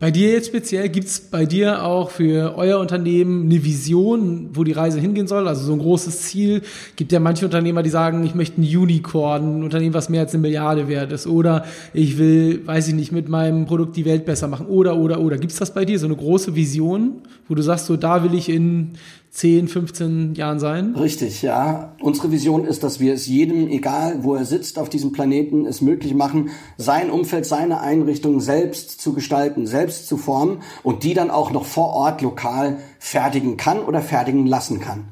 bei 0.00 0.10
dir 0.10 0.32
jetzt 0.32 0.48
speziell, 0.48 0.88
gibt 0.88 1.06
es 1.06 1.20
bei 1.20 1.46
dir 1.46 1.84
auch 1.84 2.10
für 2.10 2.56
euer 2.56 2.78
Unternehmen 2.80 3.44
eine 3.44 3.64
Vision, 3.64 4.50
wo 4.52 4.64
die 4.64 4.72
Reise 4.72 4.98
hingehen 4.98 5.26
soll? 5.26 5.46
Also 5.46 5.64
so 5.64 5.72
ein 5.72 5.78
großes 5.78 6.22
Ziel. 6.22 6.62
Gibt 6.96 7.12
ja 7.12 7.20
manche 7.20 7.44
Unternehmer, 7.44 7.82
die 7.82 7.90
sagen, 7.90 8.24
ich 8.24 8.34
möchte 8.34 8.60
ein 8.60 8.64
Unicorn, 8.64 9.60
ein 9.60 9.62
Unternehmen, 9.62 9.94
was 9.94 10.08
mehr 10.08 10.22
als 10.22 10.34
eine 10.34 10.42
Milliarde 10.42 10.88
wert 10.88 11.12
ist. 11.12 11.26
Oder 11.26 11.64
ich 11.92 12.18
will, 12.18 12.66
weiß 12.66 12.88
ich 12.88 12.94
nicht, 12.94 13.12
mit 13.12 13.28
meinem 13.28 13.66
Produkt 13.66 13.96
die 13.96 14.04
Welt 14.04 14.24
besser 14.24 14.48
machen. 14.48 14.66
Oder, 14.66 14.96
oder, 14.96 15.20
oder. 15.20 15.38
Gibt 15.38 15.52
es 15.52 15.58
das 15.58 15.72
bei 15.72 15.84
dir, 15.84 15.98
so 15.98 16.06
eine 16.06 16.16
große 16.16 16.56
Vision, 16.56 17.22
wo 17.48 17.54
du 17.54 17.62
sagst, 17.62 17.86
so 17.86 17.96
da 17.96 18.24
will 18.24 18.34
ich 18.34 18.48
in 18.48 18.92
10, 19.34 19.66
15 19.66 20.34
Jahren 20.36 20.60
sein? 20.60 20.94
Richtig, 20.94 21.42
ja. 21.42 21.96
Unsere 22.00 22.30
Vision 22.30 22.64
ist, 22.64 22.84
dass 22.84 23.00
wir 23.00 23.12
es 23.12 23.26
jedem, 23.26 23.66
egal 23.66 24.22
wo 24.22 24.36
er 24.36 24.44
sitzt 24.44 24.78
auf 24.78 24.88
diesem 24.88 25.10
Planeten, 25.10 25.66
es 25.66 25.80
möglich 25.80 26.14
machen, 26.14 26.50
sein 26.78 27.10
Umfeld, 27.10 27.44
seine 27.44 27.80
Einrichtung 27.80 28.38
selbst 28.38 29.00
zu 29.00 29.12
gestalten, 29.12 29.66
selbst 29.66 30.06
zu 30.06 30.18
formen 30.18 30.58
und 30.84 31.02
die 31.02 31.14
dann 31.14 31.32
auch 31.32 31.50
noch 31.50 31.64
vor 31.64 31.94
Ort 31.94 32.22
lokal 32.22 32.78
fertigen 33.00 33.56
kann 33.56 33.80
oder 33.80 34.02
fertigen 34.02 34.46
lassen 34.46 34.78
kann. 34.78 35.06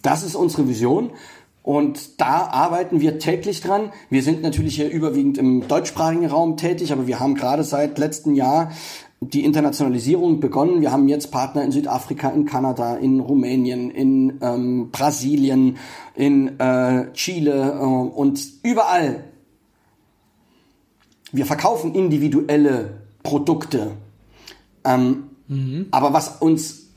Das 0.00 0.22
ist 0.22 0.34
unsere 0.34 0.66
Vision. 0.66 1.10
Und 1.62 2.22
da 2.22 2.46
arbeiten 2.46 3.02
wir 3.02 3.18
täglich 3.18 3.60
dran. 3.60 3.92
Wir 4.08 4.22
sind 4.22 4.40
natürlich 4.40 4.76
hier 4.76 4.88
überwiegend 4.90 5.36
im 5.36 5.68
deutschsprachigen 5.68 6.24
Raum 6.24 6.56
tätig, 6.56 6.90
aber 6.92 7.06
wir 7.06 7.20
haben 7.20 7.34
gerade 7.34 7.64
seit 7.64 7.98
letztem 7.98 8.34
Jahr 8.34 8.72
die 9.20 9.44
Internationalisierung 9.44 10.40
begonnen. 10.40 10.80
Wir 10.80 10.92
haben 10.92 11.08
jetzt 11.08 11.30
Partner 11.30 11.62
in 11.62 11.72
Südafrika, 11.72 12.30
in 12.30 12.44
Kanada, 12.44 12.96
in 12.96 13.20
Rumänien, 13.20 13.90
in 13.90 14.38
ähm, 14.40 14.90
Brasilien, 14.90 15.76
in 16.14 16.58
äh, 16.60 17.12
Chile 17.12 17.78
äh, 17.80 17.84
und 17.84 18.40
überall. 18.62 19.24
Wir 21.32 21.46
verkaufen 21.46 21.94
individuelle 21.94 23.02
Produkte. 23.22 23.92
Ähm, 24.84 25.24
mhm. 25.48 25.86
Aber 25.90 26.12
was 26.12 26.40
uns 26.40 26.88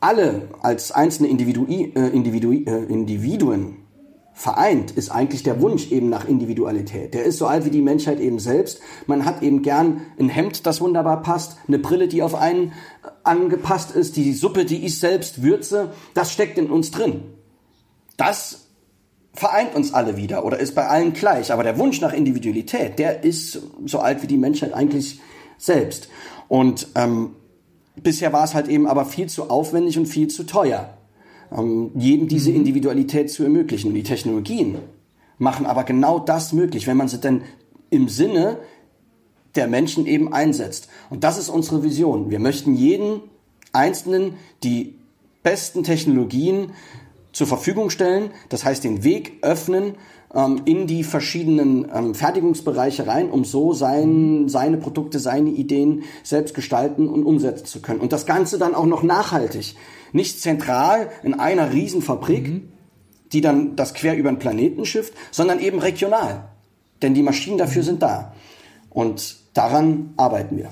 alle 0.00 0.48
als 0.60 0.92
einzelne 0.92 1.28
Individu 1.28 1.66
äh, 1.66 2.08
Individu 2.08 2.52
äh, 2.52 2.84
Individuen 2.84 3.83
vereint, 4.34 4.90
ist 4.90 5.10
eigentlich 5.10 5.44
der 5.44 5.60
Wunsch 5.60 5.92
eben 5.92 6.10
nach 6.10 6.28
Individualität. 6.28 7.14
Der 7.14 7.22
ist 7.22 7.38
so 7.38 7.46
alt 7.46 7.64
wie 7.64 7.70
die 7.70 7.80
Menschheit 7.80 8.18
eben 8.18 8.40
selbst. 8.40 8.80
Man 9.06 9.24
hat 9.24 9.42
eben 9.42 9.62
gern 9.62 10.02
ein 10.18 10.28
Hemd, 10.28 10.66
das 10.66 10.80
wunderbar 10.80 11.22
passt, 11.22 11.56
eine 11.68 11.78
Brille, 11.78 12.08
die 12.08 12.22
auf 12.22 12.34
einen 12.34 12.72
angepasst 13.22 13.92
ist, 13.92 14.16
die 14.16 14.32
Suppe, 14.32 14.64
die 14.64 14.84
ich 14.84 14.98
selbst 14.98 15.42
würze, 15.42 15.92
das 16.14 16.32
steckt 16.32 16.58
in 16.58 16.68
uns 16.68 16.90
drin. 16.90 17.22
Das 18.16 18.66
vereint 19.32 19.74
uns 19.74 19.94
alle 19.94 20.16
wieder 20.16 20.44
oder 20.44 20.58
ist 20.58 20.74
bei 20.74 20.88
allen 20.88 21.12
gleich. 21.12 21.52
Aber 21.52 21.62
der 21.62 21.78
Wunsch 21.78 22.00
nach 22.00 22.12
Individualität, 22.12 22.98
der 22.98 23.22
ist 23.22 23.60
so 23.86 24.00
alt 24.00 24.22
wie 24.22 24.26
die 24.26 24.36
Menschheit 24.36 24.74
eigentlich 24.74 25.20
selbst. 25.58 26.08
Und 26.48 26.88
ähm, 26.96 27.36
bisher 27.94 28.32
war 28.32 28.44
es 28.44 28.54
halt 28.54 28.66
eben 28.66 28.88
aber 28.88 29.04
viel 29.04 29.28
zu 29.28 29.48
aufwendig 29.48 29.96
und 29.96 30.06
viel 30.06 30.26
zu 30.26 30.44
teuer 30.44 30.98
ähm, 31.52 31.90
jedem 31.94 32.28
diese 32.28 32.50
mhm. 32.50 32.56
Individualität 32.56 33.30
zu 33.30 33.42
ermöglichen. 33.42 33.88
Und 33.88 33.94
die 33.94 34.02
Technologien 34.02 34.76
machen 35.38 35.66
aber 35.66 35.84
genau 35.84 36.18
das 36.18 36.52
möglich, 36.52 36.86
wenn 36.86 36.96
man 36.96 37.08
sie 37.08 37.18
denn 37.18 37.42
im 37.90 38.08
Sinne 38.08 38.58
der 39.54 39.68
Menschen 39.68 40.06
eben 40.06 40.32
einsetzt. 40.32 40.88
Und 41.10 41.24
das 41.24 41.38
ist 41.38 41.48
unsere 41.48 41.82
Vision. 41.82 42.30
Wir 42.30 42.40
möchten 42.40 42.74
jeden 42.74 43.20
Einzelnen 43.72 44.34
die 44.62 44.96
besten 45.42 45.82
Technologien 45.82 46.72
zur 47.32 47.46
Verfügung 47.46 47.90
stellen, 47.90 48.30
das 48.48 48.64
heißt 48.64 48.84
den 48.84 49.04
Weg 49.04 49.38
öffnen 49.42 49.94
ähm, 50.34 50.62
in 50.64 50.86
die 50.86 51.04
verschiedenen 51.04 51.86
ähm, 51.92 52.14
Fertigungsbereiche 52.14 53.06
rein, 53.06 53.30
um 53.30 53.44
so 53.44 53.72
sein, 53.72 54.48
seine 54.48 54.76
Produkte, 54.76 55.18
seine 55.18 55.50
Ideen 55.50 56.04
selbst 56.22 56.54
gestalten 56.54 57.08
und 57.08 57.24
umsetzen 57.24 57.66
zu 57.66 57.80
können. 57.80 58.00
Und 58.00 58.12
das 58.12 58.26
Ganze 58.26 58.58
dann 58.58 58.74
auch 58.74 58.86
noch 58.86 59.02
nachhaltig. 59.02 59.76
Nicht 60.14 60.40
zentral 60.40 61.10
in 61.24 61.34
einer 61.34 61.72
Riesenfabrik, 61.72 62.48
mhm. 62.48 62.68
die 63.32 63.40
dann 63.40 63.74
das 63.74 63.94
quer 63.94 64.16
über 64.16 64.30
den 64.30 64.38
Planeten 64.38 64.86
schifft, 64.86 65.12
sondern 65.32 65.58
eben 65.58 65.80
regional. 65.80 66.44
Denn 67.02 67.14
die 67.14 67.22
Maschinen 67.22 67.58
dafür 67.58 67.82
mhm. 67.82 67.86
sind 67.86 68.02
da. 68.02 68.32
Und 68.90 69.36
daran 69.54 70.14
arbeiten 70.16 70.56
wir. 70.56 70.70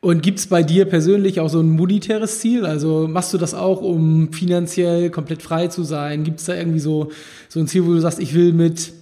Und 0.00 0.24
gibt 0.24 0.40
es 0.40 0.48
bei 0.48 0.64
dir 0.64 0.86
persönlich 0.86 1.38
auch 1.38 1.48
so 1.48 1.60
ein 1.60 1.70
monetäres 1.70 2.40
Ziel? 2.40 2.66
Also 2.66 3.06
machst 3.08 3.32
du 3.32 3.38
das 3.38 3.54
auch, 3.54 3.80
um 3.80 4.32
finanziell 4.32 5.08
komplett 5.10 5.40
frei 5.40 5.68
zu 5.68 5.84
sein? 5.84 6.24
Gibt 6.24 6.40
es 6.40 6.46
da 6.46 6.56
irgendwie 6.56 6.80
so, 6.80 7.12
so 7.48 7.60
ein 7.60 7.68
Ziel, 7.68 7.86
wo 7.86 7.92
du 7.92 8.00
sagst, 8.00 8.18
ich 8.18 8.34
will 8.34 8.52
mit, 8.52 8.92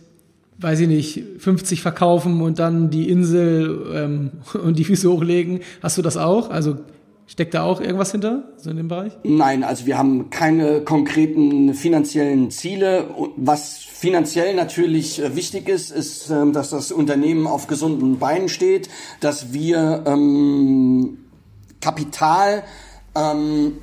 weiß 0.59 0.81
ich 0.81 0.89
nicht, 0.89 1.25
50 1.39 1.81
verkaufen 1.81 2.43
und 2.43 2.59
dann 2.59 2.91
die 2.91 3.09
Insel 3.09 3.87
ähm, 3.95 4.31
und 4.63 4.79
die 4.79 4.85
Füße 4.85 5.11
hochlegen? 5.11 5.61
Hast 5.83 5.97
du 5.97 6.03
das 6.03 6.19
auch? 6.19 6.51
Also 6.51 6.77
Steckt 7.33 7.55
da 7.55 7.63
auch 7.63 7.81
irgendwas 7.81 8.13
hinter, 8.13 8.43
so 8.59 8.69
in 8.69 8.77
dem 8.77 8.89
Bereich? 8.89 9.15
Nein, 9.25 9.65
also 9.65 9.87
wir 9.87 9.97
haben 9.97 10.29
keine 10.29 10.83
konkreten 10.83 11.73
finanziellen 11.73 12.51
Ziele. 12.51 13.07
Was 13.37 13.79
finanziell 13.79 14.55
natürlich 14.55 15.19
äh, 15.19 15.35
wichtig 15.35 15.67
ist, 15.67 15.93
ist, 15.93 16.29
ähm, 16.29 16.53
dass 16.53 16.69
das 16.69 16.93
Unternehmen 16.93 17.47
auf 17.47 17.69
gesunden 17.69 18.19
Beinen 18.19 18.51
steht, 18.51 18.91
dass 19.21 19.55
wir 19.55 20.05
ähm, 20.07 21.21
Kapital 21.81 22.65
ähm, 23.15 23.79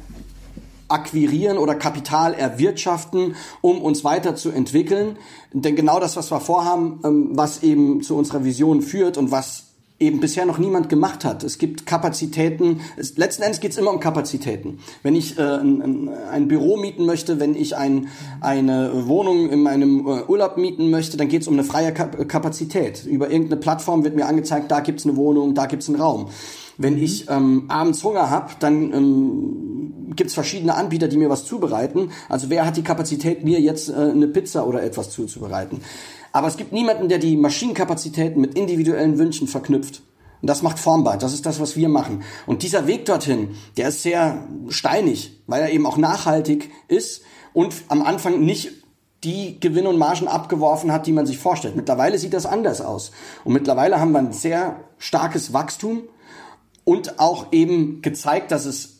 akquirieren 0.88 1.58
oder 1.58 1.74
Kapital 1.74 2.36
erwirtschaften, 2.36 3.36
um 3.62 3.82
uns 3.82 4.04
weiterzuentwickeln. 4.04 5.18
Denn 5.54 5.76
genau 5.76 6.00
das, 6.00 6.16
was 6.18 6.30
wir 6.32 6.40
vorhaben, 6.40 7.00
ähm, 7.04 7.30
was 7.32 7.64
eben 7.64 8.04
zu 8.04 8.16
unserer 8.16 8.44
Vision 8.44 8.84
führt 8.84 9.18
und 9.18 9.32
was 9.32 9.69
eben 10.00 10.20
bisher 10.20 10.46
noch 10.46 10.58
niemand 10.58 10.90
gemacht 10.90 11.26
hat. 11.26 11.44
Es 11.44 11.58
gibt 11.58 11.86
Kapazitäten, 11.86 12.82
es, 12.96 13.18
letzten 13.18 13.44
Endes 13.44 13.60
geht 13.60 13.72
es 13.72 13.78
immer 13.78 13.92
um 13.92 14.00
Kapazitäten. 14.00 14.80
Wenn 15.04 15.16
ich 15.16 15.38
äh, 15.38 15.42
ein, 15.42 16.10
ein, 16.32 16.48
Büro 16.48 16.78
mieten 16.78 17.06
möchte, 17.06 17.40
wenn 17.40 17.56
ich 17.56 17.76
ein, 17.76 18.08
eine 18.40 19.08
Wohnung 19.08 19.50
in 19.50 19.62
meinem 19.62 20.08
äh, 20.08 20.24
Urlaub 20.28 20.58
mieten 20.58 20.90
möchte, 20.90 21.18
dann 21.18 21.28
geht 21.28 21.42
es 21.42 21.48
um 21.48 21.56
eine 21.56 21.64
freie 21.64 21.94
Kapazität. 21.94 23.06
Über 23.06 23.30
irgendeine 23.30 23.60
Plattform 23.60 24.04
wird 24.04 24.16
mir 24.16 24.28
angezeigt, 24.28 24.72
da 24.72 24.80
gibt's 24.80 25.06
eine 25.06 25.18
Wohnung, 25.18 25.54
da 25.54 25.66
gibt's 25.66 25.90
einen 25.90 26.00
Raum. 26.00 26.30
Wenn 26.78 26.98
ich 26.98 27.30
ähm, 27.30 27.66
abends 27.68 28.02
Hunger 28.06 28.30
habe, 28.30 28.54
dann 28.60 28.94
ähm, 28.94 30.16
gibt 30.16 30.32
verschiedene 30.32 30.76
Anbieter, 30.76 31.10
die 31.10 31.18
mir 31.18 31.30
was 31.30 31.44
zubereiten. 31.44 32.12
Also 32.30 32.50
wer 32.50 32.66
hat 32.66 32.78
die 32.78 32.84
Kapazität, 32.84 33.44
mir 33.44 33.60
jetzt 33.60 33.90
äh, 33.90 33.96
eine 33.96 34.28
Pizza 34.28 34.66
oder 34.66 34.82
etwas 34.82 35.10
zuzubereiten? 35.10 35.82
Aber 36.32 36.48
es 36.48 36.58
gibt 36.58 36.72
niemanden, 36.72 37.10
der 37.10 37.18
die 37.18 37.36
Maschinenkapazitäten 37.38 38.42
mit 38.42 38.58
individuellen 38.58 39.18
Wünschen 39.18 39.48
verknüpft. 39.48 40.02
Und 40.42 40.50
das 40.50 40.62
macht 40.62 40.80
formbar. 40.80 41.18
Das 41.18 41.34
ist 41.34 41.46
das, 41.46 41.60
was 41.60 41.76
wir 41.76 41.90
machen. 41.90 42.24
Und 42.46 42.64
dieser 42.64 42.88
Weg 42.88 43.06
dorthin, 43.06 43.56
der 43.78 43.90
ist 43.90 44.04
sehr 44.04 44.48
steinig, 44.70 45.42
weil 45.48 45.62
er 45.62 45.72
eben 45.72 45.86
auch 45.86 45.98
nachhaltig 45.98 46.72
ist 46.88 47.24
und 47.54 47.74
am 47.90 48.02
Anfang 48.02 48.40
nicht 48.40 48.72
die 49.24 49.60
Gewinne 49.60 49.90
und 49.90 49.98
Margen 49.98 50.30
abgeworfen 50.30 50.94
hat, 50.94 51.06
die 51.06 51.12
man 51.12 51.26
sich 51.26 51.38
vorstellt. 51.38 51.76
Mittlerweile 51.76 52.18
sieht 52.18 52.34
das 52.34 52.46
anders 52.46 52.80
aus. 52.80 53.12
Und 53.44 53.54
mittlerweile 53.54 54.00
haben 54.00 54.14
wir 54.14 54.20
ein 54.20 54.32
sehr 54.32 54.80
starkes 54.98 55.52
Wachstum 55.52 56.04
und 56.86 57.20
auch 57.20 57.48
eben 57.52 58.02
gezeigt, 58.02 58.52
dass 58.52 58.66
es 58.66 58.99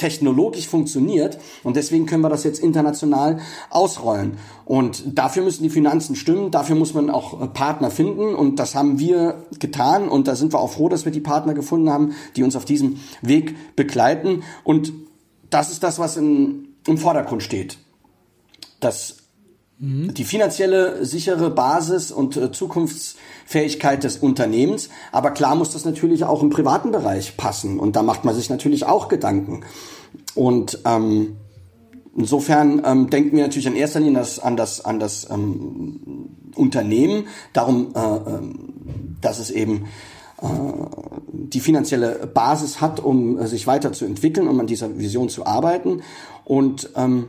technologisch 0.00 0.66
funktioniert 0.66 1.38
und 1.62 1.76
deswegen 1.76 2.06
können 2.06 2.22
wir 2.22 2.30
das 2.30 2.42
jetzt 2.42 2.58
international 2.58 3.38
ausrollen. 3.68 4.38
Und 4.64 5.02
dafür 5.18 5.44
müssen 5.44 5.62
die 5.62 5.70
Finanzen 5.70 6.16
stimmen, 6.16 6.50
dafür 6.50 6.74
muss 6.74 6.94
man 6.94 7.10
auch 7.10 7.40
äh, 7.40 7.46
Partner 7.46 7.90
finden 7.90 8.34
und 8.34 8.58
das 8.58 8.74
haben 8.74 8.98
wir 8.98 9.44
getan 9.58 10.08
und 10.08 10.26
da 10.26 10.34
sind 10.34 10.52
wir 10.54 10.58
auch 10.58 10.70
froh, 10.72 10.88
dass 10.88 11.04
wir 11.04 11.12
die 11.12 11.20
Partner 11.20 11.54
gefunden 11.54 11.90
haben, 11.90 12.14
die 12.34 12.42
uns 12.42 12.56
auf 12.56 12.64
diesem 12.64 12.98
Weg 13.20 13.76
begleiten 13.76 14.42
und 14.64 14.92
das 15.50 15.70
ist 15.70 15.82
das, 15.82 15.98
was 15.98 16.16
in, 16.16 16.68
im 16.86 16.96
Vordergrund 16.96 17.42
steht. 17.42 17.78
Das. 18.80 19.19
Die 19.82 20.24
finanzielle 20.24 21.06
sichere 21.06 21.48
Basis 21.48 22.12
und 22.12 22.36
äh, 22.36 22.52
Zukunftsfähigkeit 22.52 24.04
des 24.04 24.18
Unternehmens. 24.18 24.90
Aber 25.10 25.30
klar 25.30 25.54
muss 25.54 25.70
das 25.72 25.86
natürlich 25.86 26.24
auch 26.24 26.42
im 26.42 26.50
privaten 26.50 26.90
Bereich 26.90 27.38
passen. 27.38 27.80
Und 27.80 27.96
da 27.96 28.02
macht 28.02 28.26
man 28.26 28.34
sich 28.34 28.50
natürlich 28.50 28.84
auch 28.84 29.08
Gedanken. 29.08 29.64
Und 30.34 30.80
ähm, 30.84 31.38
insofern 32.14 32.82
ähm, 32.84 33.08
denken 33.08 33.36
wir 33.36 33.44
natürlich 33.44 33.64
in 33.64 33.74
erster 33.74 34.00
Linie 34.00 34.18
das, 34.18 34.38
an 34.38 34.58
das, 34.58 34.84
an 34.84 35.00
das 35.00 35.30
ähm, 35.30 36.28
Unternehmen. 36.56 37.28
Darum, 37.54 37.94
äh, 37.94 38.16
äh, 38.16 38.40
dass 39.22 39.38
es 39.38 39.50
eben 39.50 39.86
äh, 40.42 40.46
die 41.32 41.60
finanzielle 41.60 42.26
Basis 42.26 42.82
hat, 42.82 43.00
um 43.00 43.38
äh, 43.38 43.46
sich 43.46 43.66
weiterzuentwickeln, 43.66 44.46
um 44.46 44.60
an 44.60 44.66
dieser 44.66 44.98
Vision 44.98 45.30
zu 45.30 45.46
arbeiten. 45.46 46.02
Und 46.44 46.90
ähm, 46.96 47.28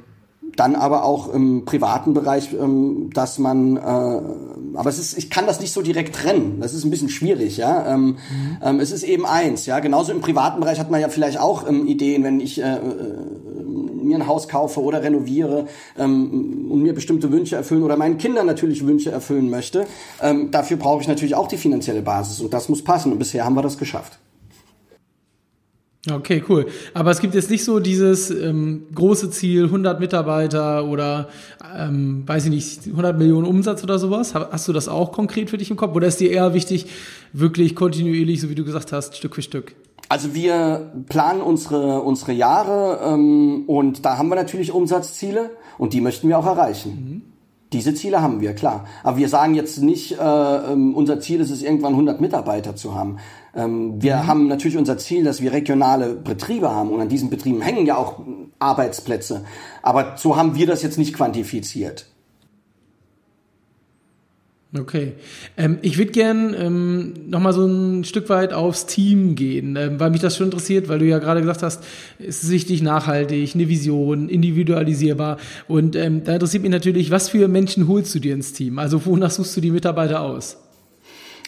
dann 0.55 0.75
aber 0.75 1.03
auch 1.03 1.33
im 1.33 1.65
privaten 1.65 2.13
Bereich, 2.13 2.53
ähm, 2.53 3.09
dass 3.13 3.39
man, 3.39 3.77
äh, 3.77 3.79
aber 3.79 4.89
es 4.89 4.99
ist, 4.99 5.17
ich 5.17 5.29
kann 5.29 5.45
das 5.45 5.59
nicht 5.59 5.73
so 5.73 5.81
direkt 5.81 6.15
trennen. 6.15 6.59
Das 6.59 6.73
ist 6.73 6.83
ein 6.83 6.91
bisschen 6.91 7.09
schwierig, 7.09 7.57
ja. 7.57 7.93
Ähm, 7.93 8.17
ähm, 8.63 8.79
es 8.79 8.91
ist 8.91 9.03
eben 9.03 9.25
eins, 9.25 9.65
ja. 9.65 9.79
Genauso 9.79 10.11
im 10.11 10.21
privaten 10.21 10.59
Bereich 10.59 10.79
hat 10.79 10.91
man 10.91 11.01
ja 11.01 11.09
vielleicht 11.09 11.39
auch 11.39 11.67
ähm, 11.67 11.87
Ideen, 11.87 12.23
wenn 12.23 12.39
ich 12.39 12.61
äh, 12.61 12.75
äh, 12.75 12.79
mir 14.03 14.17
ein 14.17 14.27
Haus 14.27 14.47
kaufe 14.47 14.81
oder 14.81 15.03
renoviere 15.03 15.67
ähm, 15.97 16.67
und 16.69 16.81
mir 16.81 16.93
bestimmte 16.93 17.31
Wünsche 17.31 17.55
erfüllen 17.55 17.83
oder 17.83 17.97
meinen 17.97 18.17
Kindern 18.17 18.45
natürlich 18.45 18.85
Wünsche 18.85 19.11
erfüllen 19.11 19.49
möchte. 19.49 19.85
Ähm, 20.21 20.51
dafür 20.51 20.77
brauche 20.77 21.01
ich 21.01 21.07
natürlich 21.07 21.35
auch 21.35 21.47
die 21.47 21.57
finanzielle 21.57 22.01
Basis 22.01 22.41
und 22.41 22.53
das 22.53 22.69
muss 22.69 22.83
passen. 22.83 23.11
Und 23.11 23.19
bisher 23.19 23.45
haben 23.45 23.55
wir 23.55 23.61
das 23.61 23.77
geschafft. 23.77 24.19
Okay, 26.09 26.43
cool. 26.49 26.65
Aber 26.95 27.11
es 27.11 27.19
gibt 27.19 27.35
jetzt 27.35 27.51
nicht 27.51 27.63
so 27.63 27.79
dieses 27.79 28.31
ähm, 28.31 28.87
große 28.95 29.29
Ziel, 29.29 29.65
100 29.65 29.99
Mitarbeiter 29.99 30.85
oder, 30.85 31.29
ähm, 31.77 32.23
weiß 32.25 32.45
ich 32.45 32.49
nicht, 32.49 32.87
100 32.87 33.17
Millionen 33.17 33.45
Umsatz 33.45 33.83
oder 33.83 33.99
sowas. 33.99 34.33
Hast 34.33 34.67
du 34.67 34.73
das 34.73 34.87
auch 34.87 35.11
konkret 35.11 35.51
für 35.51 35.59
dich 35.59 35.69
im 35.69 35.77
Kopf? 35.77 35.95
Oder 35.95 36.07
ist 36.07 36.19
dir 36.19 36.31
eher 36.31 36.55
wichtig, 36.55 36.87
wirklich 37.33 37.75
kontinuierlich, 37.75 38.41
so 38.41 38.49
wie 38.49 38.55
du 38.55 38.65
gesagt 38.65 38.91
hast, 38.91 39.15
Stück 39.15 39.35
für 39.35 39.43
Stück? 39.43 39.75
Also 40.09 40.33
wir 40.33 40.91
planen 41.07 41.41
unsere, 41.41 42.01
unsere 42.01 42.33
Jahre 42.33 42.99
ähm, 43.13 43.63
und 43.67 44.03
da 44.03 44.17
haben 44.17 44.29
wir 44.29 44.35
natürlich 44.35 44.73
Umsatzziele 44.73 45.51
und 45.77 45.93
die 45.93 46.01
möchten 46.01 46.27
wir 46.27 46.39
auch 46.39 46.47
erreichen. 46.47 46.89
Mhm. 46.89 47.31
Diese 47.73 47.93
Ziele 47.93 48.21
haben 48.21 48.41
wir, 48.41 48.53
klar. 48.53 48.85
Aber 49.03 49.17
wir 49.17 49.29
sagen 49.29 49.55
jetzt 49.55 49.81
nicht, 49.81 50.13
äh, 50.13 50.17
ähm, 50.17 50.93
unser 50.95 51.21
Ziel 51.21 51.39
ist 51.39 51.51
es, 51.51 51.63
irgendwann 51.63 51.93
100 51.93 52.19
Mitarbeiter 52.19 52.75
zu 52.75 52.95
haben. 52.95 53.17
Ähm, 53.55 54.01
wir 54.01 54.17
mhm. 54.17 54.27
haben 54.27 54.47
natürlich 54.47 54.77
unser 54.77 54.97
Ziel, 54.97 55.23
dass 55.23 55.41
wir 55.41 55.51
regionale 55.51 56.15
Betriebe 56.15 56.71
haben 56.71 56.89
und 56.89 57.01
an 57.01 57.09
diesen 57.09 57.29
Betrieben 57.29 57.61
hängen 57.61 57.85
ja 57.85 57.97
auch 57.97 58.19
Arbeitsplätze. 58.59 59.43
Aber 59.81 60.15
so 60.17 60.37
haben 60.37 60.55
wir 60.55 60.67
das 60.67 60.83
jetzt 60.83 60.97
nicht 60.97 61.13
quantifiziert. 61.13 62.05
Okay. 64.77 65.13
Ähm, 65.57 65.79
ich 65.81 65.97
würde 65.97 66.11
gern 66.11 66.55
ähm, 66.57 67.13
nochmal 67.27 67.51
so 67.51 67.65
ein 67.65 68.05
Stück 68.05 68.29
weit 68.29 68.53
aufs 68.53 68.85
Team 68.85 69.35
gehen, 69.35 69.75
ähm, 69.75 69.99
weil 69.99 70.11
mich 70.11 70.21
das 70.21 70.37
schon 70.37 70.47
interessiert, 70.47 70.87
weil 70.87 70.99
du 70.99 71.05
ja 71.05 71.19
gerade 71.19 71.41
gesagt 71.41 71.61
hast, 71.61 71.83
es 72.19 72.41
ist 72.43 72.51
wichtig, 72.51 72.81
nachhaltig, 72.81 73.53
eine 73.53 73.67
Vision, 73.67 74.29
individualisierbar. 74.29 75.39
Und 75.67 75.97
ähm, 75.97 76.23
da 76.23 76.33
interessiert 76.33 76.63
mich 76.63 76.71
natürlich, 76.71 77.11
was 77.11 77.27
für 77.27 77.49
Menschen 77.49 77.89
holst 77.89 78.15
du 78.15 78.19
dir 78.19 78.33
ins 78.33 78.53
Team? 78.53 78.79
Also 78.79 79.05
wonach 79.05 79.31
suchst 79.31 79.57
du 79.57 79.61
die 79.61 79.71
Mitarbeiter 79.71 80.21
aus? 80.21 80.57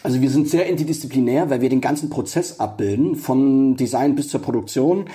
Also 0.03 0.21
wir 0.21 0.29
sind 0.29 0.49
sehr 0.49 0.67
interdisziplinär, 0.67 1.49
weil 1.49 1.61
wir 1.61 1.69
den 1.69 1.79
ganzen 1.79 2.09
Prozess 2.09 2.59
abbilden, 2.59 3.15
von 3.15 3.77
Design 3.77 4.15
bis 4.15 4.27
zur 4.27 4.41
Produktion. 4.41 5.05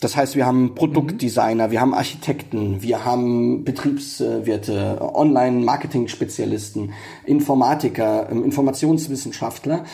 Das 0.00 0.16
heißt, 0.16 0.36
wir 0.36 0.46
haben 0.46 0.74
Produktdesigner, 0.74 1.70
wir 1.70 1.82
haben 1.82 1.92
Architekten, 1.92 2.80
wir 2.80 3.04
haben 3.04 3.64
Betriebswirte, 3.64 5.00
Online-Marketing-Spezialisten, 5.14 6.92
Informatiker, 7.26 8.30
ähm, 8.30 8.42
Informationswissenschaftler. 8.42 9.84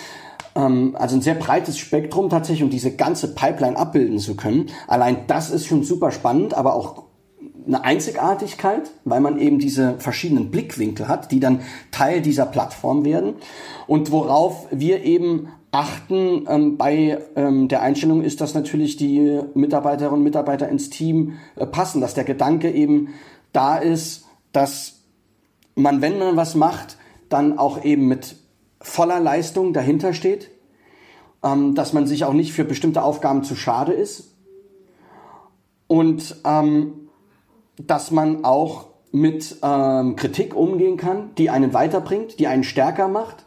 Ähm, 0.55 0.95
also 0.97 1.17
ein 1.17 1.23
sehr 1.23 1.35
breites 1.35 1.77
Spektrum 1.77 2.29
tatsächlich, 2.29 2.63
um 2.63 2.71
diese 2.71 2.93
ganze 2.93 3.35
Pipeline 3.35 3.77
abbilden 3.77 4.21
zu 4.21 4.37
können. 4.37 4.67
Allein 4.87 5.27
das 5.27 5.51
ist 5.51 5.67
schon 5.67 5.83
super 5.83 6.13
spannend, 6.13 6.55
aber 6.55 6.75
auch 6.75 7.04
eine 7.67 7.85
Einzigartigkeit, 7.85 8.91
weil 9.05 9.21
man 9.21 9.39
eben 9.39 9.59
diese 9.59 9.95
verschiedenen 9.99 10.51
Blickwinkel 10.51 11.09
hat, 11.09 11.33
die 11.33 11.41
dann 11.41 11.61
Teil 11.91 12.21
dieser 12.21 12.47
Plattform 12.47 13.05
werden. 13.05 13.35
Und 13.87 14.11
worauf 14.11 14.67
wir 14.71 15.03
eben 15.03 15.49
achten 15.71 16.47
ähm, 16.49 16.77
bei 16.77 17.19
ähm, 17.35 17.69
der 17.69 17.83
Einstellung 17.83 18.23
ist, 18.23 18.41
dass 18.41 18.55
natürlich 18.55 18.97
die 18.97 19.41
Mitarbeiterinnen 19.55 20.19
und 20.19 20.23
Mitarbeiter 20.23 20.69
ins 20.69 20.91
Team 20.91 21.35
äh, 21.57 21.67
passen, 21.67 22.01
dass 22.01 22.15
der 22.15 22.25
Gedanke 22.25 22.71
eben 22.71 23.09
da 23.53 23.77
ist, 23.77 24.27
dass 24.53 25.01
man, 25.75 26.01
wenn 26.01 26.19
man 26.19 26.37
was 26.37 26.55
macht, 26.55 26.97
dann 27.29 27.59
auch 27.59 27.85
eben 27.85 28.07
mit 28.07 28.37
voller 28.81 29.19
Leistung 29.19 29.73
dahinter 29.73 30.13
steht, 30.13 30.51
ähm, 31.43 31.75
dass 31.75 31.93
man 31.93 32.07
sich 32.07 32.25
auch 32.25 32.35
nicht 32.35 32.53
für 32.53 32.65
bestimmte 32.65 33.03
Aufgaben 33.03 33.43
zu 33.43 33.57
schade 33.57 33.93
ist 33.93 34.35
und 35.89 36.37
ähm, 36.45 37.04
dass 37.79 38.11
man 38.11 38.45
auch 38.45 38.87
mit 39.13 39.57
ähm, 39.63 40.17
Kritik 40.17 40.57
umgehen 40.57 40.97
kann, 40.97 41.31
die 41.39 41.49
einen 41.51 41.73
weiterbringt, 41.73 42.39
die 42.41 42.49
einen 42.49 42.65
stärker 42.65 43.09
macht, 43.09 43.47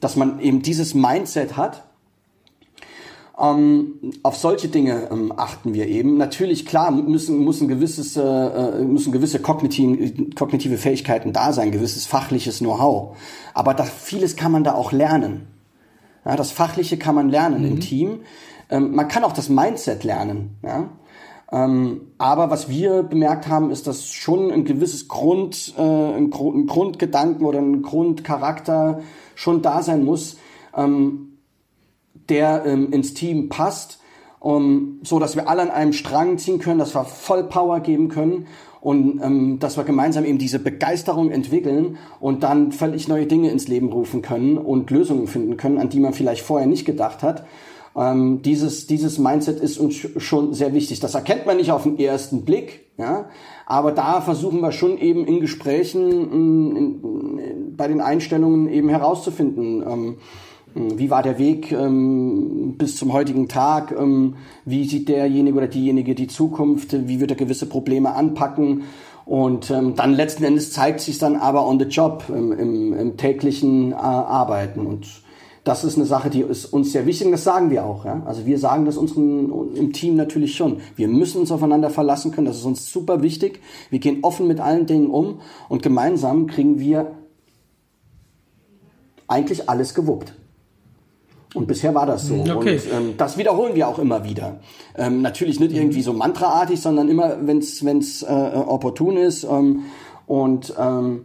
dass 0.00 0.16
man 0.16 0.38
eben 0.40 0.62
dieses 0.62 0.94
Mindset 0.94 1.56
hat. 1.56 1.84
Ähm, 3.36 4.12
auf 4.22 4.36
solche 4.36 4.68
Dinge 4.68 5.08
ähm, 5.10 5.32
achten 5.36 5.74
wir 5.74 5.88
eben. 5.88 6.16
Natürlich, 6.16 6.64
klar, 6.64 6.92
müssen, 6.92 7.42
müssen, 7.44 7.66
gewisses, 7.66 8.16
äh, 8.16 8.22
äh 8.22 8.84
müssen 8.84 9.10
gewisse 9.10 9.40
kognitive, 9.40 10.30
kognitive 10.34 10.78
Fähigkeiten 10.78 11.32
da 11.32 11.52
sein, 11.52 11.72
gewisses 11.72 12.06
fachliches 12.06 12.58
Know-how. 12.58 13.16
Aber 13.52 13.74
das, 13.74 13.90
vieles 13.90 14.36
kann 14.36 14.52
man 14.52 14.62
da 14.62 14.74
auch 14.74 14.92
lernen. 14.92 15.48
Ja, 16.24 16.36
das 16.36 16.52
Fachliche 16.52 16.96
kann 16.96 17.16
man 17.16 17.28
lernen 17.28 17.62
mhm. 17.62 17.68
im 17.68 17.80
Team. 17.80 18.20
Ähm, 18.70 18.94
man 18.94 19.08
kann 19.08 19.24
auch 19.24 19.32
das 19.32 19.48
Mindset 19.48 20.04
lernen. 20.04 20.56
Ja? 20.62 20.90
Ähm, 21.52 22.12
aber 22.18 22.50
was 22.50 22.68
wir 22.68 23.02
bemerkt 23.02 23.48
haben, 23.48 23.70
ist, 23.70 23.86
dass 23.86 24.08
schon 24.08 24.50
ein 24.50 24.64
gewisses 24.64 25.08
Grund, 25.08 25.74
äh, 25.76 25.82
ein, 25.82 26.30
Grund, 26.30 26.56
ein 26.56 26.66
Grundgedanken 26.66 27.46
oder 27.46 27.60
ein 27.60 27.82
Grundcharakter 27.82 29.00
schon 29.34 29.62
da 29.62 29.82
sein 29.82 30.04
muss, 30.04 30.36
ähm, 30.76 31.38
der 32.28 32.64
ähm, 32.66 32.92
ins 32.92 33.14
Team 33.14 33.48
passt, 33.48 34.00
so 34.42 35.18
dass 35.18 35.36
wir 35.36 35.48
alle 35.48 35.62
an 35.62 35.70
einem 35.70 35.94
Strang 35.94 36.36
ziehen 36.36 36.58
können, 36.58 36.78
dass 36.78 36.94
wir 36.94 37.04
voll 37.04 37.44
Power 37.44 37.80
geben 37.80 38.08
können 38.08 38.46
und 38.84 39.18
ähm, 39.22 39.58
dass 39.58 39.78
wir 39.78 39.84
gemeinsam 39.84 40.26
eben 40.26 40.36
diese 40.36 40.58
Begeisterung 40.58 41.30
entwickeln 41.30 41.96
und 42.20 42.42
dann 42.42 42.70
völlig 42.70 43.08
neue 43.08 43.24
Dinge 43.24 43.50
ins 43.50 43.66
Leben 43.68 43.90
rufen 43.90 44.20
können 44.20 44.58
und 44.58 44.90
Lösungen 44.90 45.26
finden 45.26 45.56
können, 45.56 45.78
an 45.78 45.88
die 45.88 45.98
man 45.98 46.12
vielleicht 46.12 46.42
vorher 46.42 46.66
nicht 46.66 46.84
gedacht 46.84 47.22
hat. 47.22 47.46
Ähm, 47.96 48.42
dieses, 48.42 48.86
dieses 48.86 49.18
Mindset 49.18 49.60
ist 49.60 49.78
uns 49.78 49.94
schon 49.94 50.52
sehr 50.52 50.74
wichtig. 50.74 51.00
Das 51.00 51.14
erkennt 51.14 51.46
man 51.46 51.58
nicht 51.58 51.70
auf 51.70 51.84
den 51.84 51.98
ersten 51.98 52.44
Blick, 52.44 52.86
ja, 52.98 53.26
aber 53.66 53.92
da 53.92 54.20
versuchen 54.20 54.60
wir 54.60 54.72
schon 54.72 54.98
eben 54.98 55.26
in 55.26 55.40
Gesprächen 55.40 56.10
in, 56.10 56.76
in, 56.76 57.76
bei 57.76 57.88
den 57.88 58.00
Einstellungen 58.00 58.68
eben 58.68 58.88
herauszufinden. 58.88 59.82
Ähm, 59.86 60.16
wie 60.74 61.08
war 61.08 61.22
der 61.22 61.38
Weg 61.38 61.70
ähm, 61.70 62.74
bis 62.76 62.96
zum 62.96 63.12
heutigen 63.12 63.48
Tag? 63.48 63.94
Ähm, 63.96 64.34
wie 64.64 64.84
sieht 64.84 65.08
derjenige 65.08 65.56
oder 65.56 65.68
diejenige 65.68 66.16
die 66.16 66.26
Zukunft? 66.26 66.96
Wie 67.08 67.20
wird 67.20 67.30
er 67.30 67.36
gewisse 67.36 67.66
Probleme 67.66 68.12
anpacken? 68.12 68.82
Und 69.24 69.70
ähm, 69.70 69.94
dann 69.94 70.12
letzten 70.14 70.42
Endes 70.42 70.72
zeigt 70.72 71.00
sich 71.00 71.18
dann 71.18 71.36
aber 71.36 71.66
on 71.66 71.78
the 71.78 71.86
job 71.86 72.24
im, 72.28 72.52
im, 72.52 72.92
im 72.92 73.16
täglichen 73.16 73.92
äh, 73.92 73.94
Arbeiten. 73.94 74.84
Und 74.84 75.06
das 75.64 75.82
ist 75.82 75.96
eine 75.96 76.04
Sache, 76.04 76.28
die 76.28 76.42
ist 76.42 76.66
uns 76.66 76.92
sehr 76.92 77.06
wichtig 77.06 77.26
und 77.26 77.32
das 77.32 77.42
sagen 77.42 77.70
wir 77.70 77.86
auch. 77.86 78.04
Ja? 78.04 78.22
Also 78.26 78.44
wir 78.44 78.58
sagen 78.58 78.84
das 78.84 78.98
unseren, 78.98 79.74
im 79.74 79.92
Team 79.94 80.14
natürlich 80.14 80.54
schon. 80.54 80.78
Wir 80.94 81.08
müssen 81.08 81.40
uns 81.40 81.50
aufeinander 81.50 81.88
verlassen 81.88 82.32
können, 82.32 82.46
das 82.46 82.58
ist 82.58 82.64
uns 82.64 82.92
super 82.92 83.22
wichtig. 83.22 83.60
Wir 83.88 83.98
gehen 83.98 84.18
offen 84.22 84.46
mit 84.46 84.60
allen 84.60 84.86
Dingen 84.86 85.08
um 85.08 85.40
und 85.70 85.82
gemeinsam 85.82 86.46
kriegen 86.46 86.78
wir 86.78 87.12
eigentlich 89.26 89.68
alles 89.68 89.94
gewuppt. 89.94 90.34
Und 91.54 91.66
bisher 91.66 91.94
war 91.94 92.04
das 92.04 92.26
so. 92.26 92.34
Okay. 92.34 92.74
Und 92.74 92.92
ähm, 92.92 93.14
das 93.16 93.38
wiederholen 93.38 93.74
wir 93.74 93.88
auch 93.88 93.98
immer 93.98 94.24
wieder. 94.24 94.60
Ähm, 94.96 95.22
natürlich 95.22 95.60
nicht 95.60 95.72
irgendwie 95.72 96.02
so 96.02 96.12
mantraartig, 96.12 96.80
sondern 96.80 97.08
immer, 97.08 97.38
wenn 97.46 97.58
es 97.58 98.22
äh, 98.22 98.26
opportun 98.26 99.16
ist. 99.16 99.44
Ähm, 99.44 99.84
und 100.26 100.74
ähm, 100.78 101.24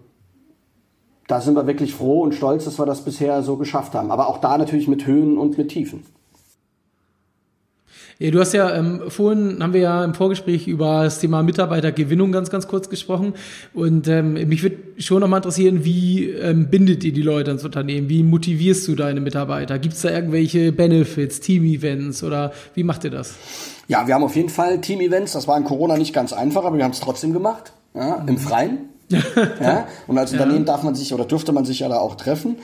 da 1.30 1.42
sind 1.42 1.54
wir 1.54 1.68
wirklich 1.68 1.94
froh 1.94 2.24
und 2.24 2.34
stolz, 2.34 2.66
dass 2.66 2.80
wir 2.80 2.88
das 2.88 3.06
bisher 3.06 3.44
so 3.44 3.56
geschafft 3.56 3.94
haben. 3.94 4.10
Aber 4.10 4.28
auch 4.28 4.40
da 4.40 4.58
natürlich 4.58 4.88
mit 4.88 5.06
Höhen 5.06 5.38
und 5.38 5.60
mit 5.60 5.70
Tiefen. 5.70 6.04
Ja, 8.18 8.32
du 8.32 8.40
hast 8.40 8.52
ja 8.54 8.76
ähm, 8.76 9.04
vorhin 9.10 9.62
haben 9.62 9.74
wir 9.74 9.82
ja 9.82 10.04
im 10.04 10.16
Vorgespräch 10.16 10.68
über 10.68 11.04
das 11.04 11.20
Thema 11.20 11.44
Mitarbeitergewinnung 11.44 12.32
ganz, 12.32 12.50
ganz 12.50 12.68
kurz 12.68 12.90
gesprochen. 12.90 13.36
Und 13.76 14.08
ähm, 14.08 14.34
mich 14.34 14.64
würde 14.64 14.78
schon 14.98 15.20
nochmal 15.22 15.38
interessieren, 15.38 15.86
wie 15.86 16.32
ähm, 16.32 16.72
bindet 16.72 17.04
ihr 17.04 17.14
die 17.14 17.22
Leute 17.22 17.52
ins 17.52 17.64
Unternehmen? 17.64 18.10
Wie 18.10 18.24
motivierst 18.24 18.88
du 18.88 18.96
deine 18.96 19.22
Mitarbeiter? 19.22 19.78
Gibt 19.78 19.94
es 19.94 20.02
da 20.02 20.10
irgendwelche 20.10 20.72
Benefits, 20.72 21.42
Team-Events 21.42 22.24
oder 22.24 22.54
wie 22.74 22.84
macht 22.84 23.04
ihr 23.04 23.12
das? 23.12 23.36
Ja, 23.88 24.08
wir 24.08 24.16
haben 24.16 24.24
auf 24.24 24.36
jeden 24.36 24.50
Fall 24.50 24.82
Team-Events. 24.82 25.34
Das 25.34 25.48
war 25.48 25.58
in 25.58 25.64
Corona 25.64 25.96
nicht 25.96 26.12
ganz 26.12 26.34
einfach, 26.34 26.66
aber 26.66 26.76
wir 26.76 26.84
haben 26.84 26.92
es 26.92 27.00
trotzdem 27.00 27.34
gemacht. 27.34 27.72
Ja, 27.94 28.26
Im 28.28 28.40
Freien. 28.40 28.90
Ja? 29.10 29.88
Und 30.08 30.18
als 30.18 30.32
Unternehmen 30.32 30.66
darf 30.66 30.84
man 30.84 30.96
sich 30.96 31.14
oder 31.14 31.26
dürfte 31.26 31.52
man 31.52 31.66
sich 31.66 31.80
ja 31.80 31.90
da 31.90 32.00
auch 32.00 32.16
treffen. 32.16 32.58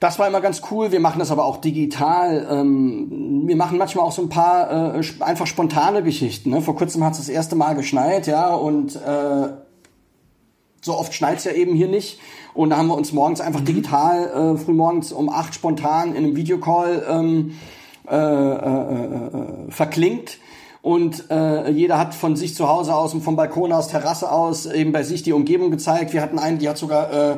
Das 0.00 0.18
war 0.18 0.26
immer 0.26 0.40
ganz 0.40 0.60
cool. 0.70 0.92
Wir 0.92 1.00
machen 1.00 1.18
das 1.18 1.30
aber 1.30 1.44
auch 1.44 1.58
digital. 1.58 2.46
Ähm, 2.50 3.44
wir 3.46 3.56
machen 3.56 3.78
manchmal 3.78 4.04
auch 4.04 4.12
so 4.12 4.22
ein 4.22 4.28
paar 4.28 4.96
äh, 4.96 5.02
einfach 5.20 5.46
spontane 5.46 6.02
Geschichten. 6.02 6.50
Ne? 6.50 6.60
Vor 6.60 6.76
kurzem 6.76 7.02
hat 7.04 7.12
es 7.12 7.20
das 7.20 7.28
erste 7.28 7.56
Mal 7.56 7.74
geschneit, 7.74 8.26
ja, 8.26 8.52
und 8.54 8.96
äh, 8.96 9.48
so 10.82 10.98
oft 10.98 11.14
schneit 11.14 11.38
es 11.38 11.44
ja 11.44 11.52
eben 11.52 11.74
hier 11.74 11.88
nicht. 11.88 12.18
Und 12.52 12.70
da 12.70 12.76
haben 12.76 12.88
wir 12.88 12.96
uns 12.96 13.12
morgens 13.12 13.40
einfach 13.40 13.60
mhm. 13.60 13.64
digital, 13.64 14.54
äh, 14.54 14.58
frühmorgens 14.58 15.12
um 15.12 15.30
acht 15.30 15.54
spontan 15.54 16.10
in 16.10 16.24
einem 16.24 16.36
Videocall 16.36 17.02
ähm, 17.08 17.54
äh, 18.06 18.14
äh, 18.14 18.18
äh, 18.18 19.38
äh 19.38 19.70
verklingt 19.70 20.38
und 20.84 21.30
äh, 21.30 21.70
jeder 21.70 21.98
hat 21.98 22.14
von 22.14 22.36
sich 22.36 22.54
zu 22.54 22.68
Hause 22.68 22.94
aus 22.94 23.14
und 23.14 23.22
vom 23.22 23.36
Balkon 23.36 23.72
aus, 23.72 23.88
Terrasse 23.88 24.30
aus 24.30 24.66
eben 24.66 24.92
bei 24.92 25.02
sich 25.02 25.22
die 25.22 25.32
Umgebung 25.32 25.70
gezeigt. 25.70 26.12
Wir 26.12 26.20
hatten 26.20 26.38
einen, 26.38 26.58
die 26.58 26.68
hat 26.68 26.76
sogar 26.76 27.10
äh, 27.10 27.36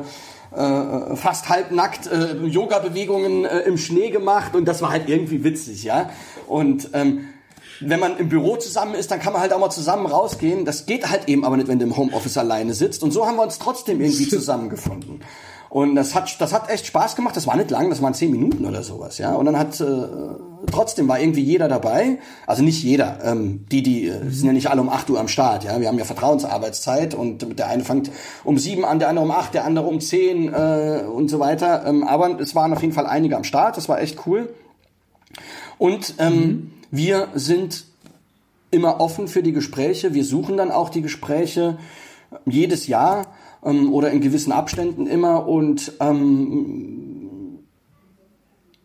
äh, 0.53 1.15
fast 1.15 1.47
halbnackt 1.47 2.07
äh, 2.07 2.45
Yoga-Bewegungen 2.45 3.45
äh, 3.45 3.59
im 3.59 3.77
Schnee 3.77 4.09
gemacht 4.09 4.53
und 4.53 4.65
das 4.65 4.81
war 4.81 4.89
halt 4.89 5.07
irgendwie 5.07 5.45
witzig, 5.45 5.85
ja. 5.85 6.09
Und 6.45 6.89
ähm, 6.91 7.29
wenn 7.79 8.01
man 8.01 8.17
im 8.17 8.27
Büro 8.27 8.57
zusammen 8.57 8.95
ist, 8.95 9.11
dann 9.11 9.21
kann 9.21 9.31
man 9.31 9.41
halt 9.41 9.53
auch 9.53 9.59
mal 9.59 9.69
zusammen 9.69 10.07
rausgehen. 10.07 10.65
Das 10.65 10.85
geht 10.85 11.09
halt 11.09 11.29
eben 11.29 11.45
aber 11.45 11.55
nicht, 11.55 11.69
wenn 11.69 11.79
du 11.79 11.85
im 11.85 11.95
Homeoffice 11.95 12.37
alleine 12.37 12.73
sitzt. 12.73 13.01
Und 13.01 13.11
so 13.11 13.27
haben 13.27 13.37
wir 13.37 13.43
uns 13.43 13.59
trotzdem 13.59 14.01
irgendwie 14.01 14.27
zusammengefunden. 14.27 15.21
Und 15.69 15.95
das 15.95 16.15
hat, 16.15 16.39
das 16.39 16.53
hat 16.53 16.69
echt 16.69 16.85
Spaß 16.85 17.15
gemacht. 17.15 17.35
Das 17.35 17.47
war 17.47 17.55
nicht 17.55 17.71
lang, 17.71 17.89
das 17.89 18.01
waren 18.01 18.13
zehn 18.13 18.31
Minuten 18.31 18.65
oder 18.65 18.83
sowas, 18.83 19.17
ja. 19.17 19.33
Und 19.33 19.45
dann 19.45 19.57
hat 19.57 19.79
äh, 19.81 19.85
trotzdem 20.71 21.07
war 21.07 21.19
irgendwie 21.19 21.41
jeder 21.41 21.67
dabei. 21.67 22.19
Also 22.45 22.63
nicht 22.63 22.83
jeder. 22.83 23.19
Ähm, 23.23 23.65
die, 23.71 23.83
die 23.83 24.07
äh, 24.07 24.29
sind 24.29 24.47
ja 24.47 24.53
nicht 24.53 24.69
alle 24.69 24.81
um 24.81 24.89
acht 24.89 25.09
Uhr 25.09 25.19
am 25.19 25.27
Start, 25.27 25.63
ja. 25.65 25.79
Wir 25.79 25.87
haben 25.87 25.97
ja 25.97 26.05
Vertrauensarbeitszeit 26.05 27.13
und 27.13 27.59
der 27.59 27.67
eine 27.67 27.83
fängt 27.83 28.11
um 28.43 28.57
sieben 28.57 28.85
an, 28.85 28.99
der 28.99 29.09
andere 29.09 29.25
um 29.25 29.31
acht, 29.31 29.53
der 29.53 29.65
andere 29.65 29.87
um 29.87 29.99
zehn 29.99 30.53
äh, 30.53 31.03
und 31.11 31.29
so 31.29 31.39
weiter. 31.39 31.85
Ähm, 31.85 32.03
aber 32.03 32.39
es 32.39 32.55
waren 32.55 32.73
auf 32.73 32.81
jeden 32.81 32.93
Fall 32.93 33.05
einige 33.05 33.35
am 33.35 33.43
Start. 33.43 33.77
Das 33.77 33.89
war 33.89 33.99
echt 33.99 34.25
cool. 34.25 34.53
Und 35.77 36.15
ähm, 36.17 36.33
mhm. 36.33 36.71
wir 36.91 37.27
sind 37.35 37.85
immer 38.71 38.99
offen 38.99 39.27
für 39.27 39.43
die 39.43 39.53
Gespräche. 39.53 40.13
Wir 40.13 40.25
suchen 40.25 40.57
dann 40.57 40.71
auch 40.71 40.89
die 40.89 41.01
Gespräche 41.01 41.77
jedes 42.45 42.87
Jahr 42.87 43.26
ähm, 43.67 43.93
oder 43.93 44.11
in 44.11 44.21
gewissen 44.21 44.51
Abständen 44.51 45.05
immer 45.05 45.47
und 45.47 45.93
ähm, 45.99 47.59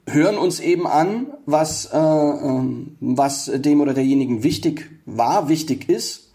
hören 0.07 0.37
uns 0.37 0.61
eben 0.61 0.87
an, 0.87 1.29
was, 1.47 1.87
äh, 1.87 1.99
äh, 1.99 2.63
was 3.01 3.51
dem 3.55 3.81
oder 3.81 3.95
derjenigen 3.95 4.43
wichtig 4.43 4.91
war, 5.07 5.49
wichtig 5.49 5.89
ist 5.89 6.33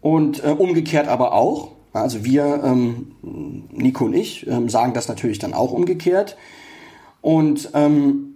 und 0.00 0.44
äh, 0.44 0.48
umgekehrt 0.48 1.08
aber 1.08 1.32
auch. 1.32 1.72
Also 1.92 2.24
wir, 2.24 2.62
ähm, 2.64 3.12
Nico 3.70 4.06
und 4.06 4.14
ich, 4.14 4.46
ähm, 4.48 4.68
sagen 4.68 4.94
das 4.94 5.06
natürlich 5.06 5.38
dann 5.38 5.54
auch 5.54 5.70
umgekehrt. 5.70 6.36
Und 7.20 7.70
ähm, 7.72 8.33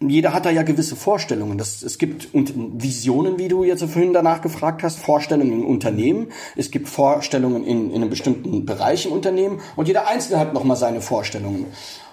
jeder 0.00 0.32
hat 0.32 0.46
da 0.46 0.50
ja 0.50 0.62
gewisse 0.62 0.96
Vorstellungen. 0.96 1.58
Das, 1.58 1.82
es 1.82 1.98
gibt 1.98 2.28
Visionen, 2.32 3.38
wie 3.38 3.48
du 3.48 3.64
jetzt 3.64 3.82
vorhin 3.84 4.12
danach 4.12 4.42
gefragt 4.42 4.82
hast, 4.82 4.98
Vorstellungen 4.98 5.52
im 5.52 5.66
Unternehmen. 5.66 6.28
Es 6.56 6.70
gibt 6.70 6.88
Vorstellungen 6.88 7.64
in, 7.64 7.90
in 7.90 7.96
einem 7.96 8.10
bestimmten 8.10 8.64
Bereich 8.64 9.06
im 9.06 9.12
Unternehmen 9.12 9.60
und 9.76 9.88
jeder 9.88 10.06
Einzelne 10.06 10.38
hat 10.38 10.54
nochmal 10.54 10.76
seine 10.76 11.00
Vorstellungen. 11.00 11.66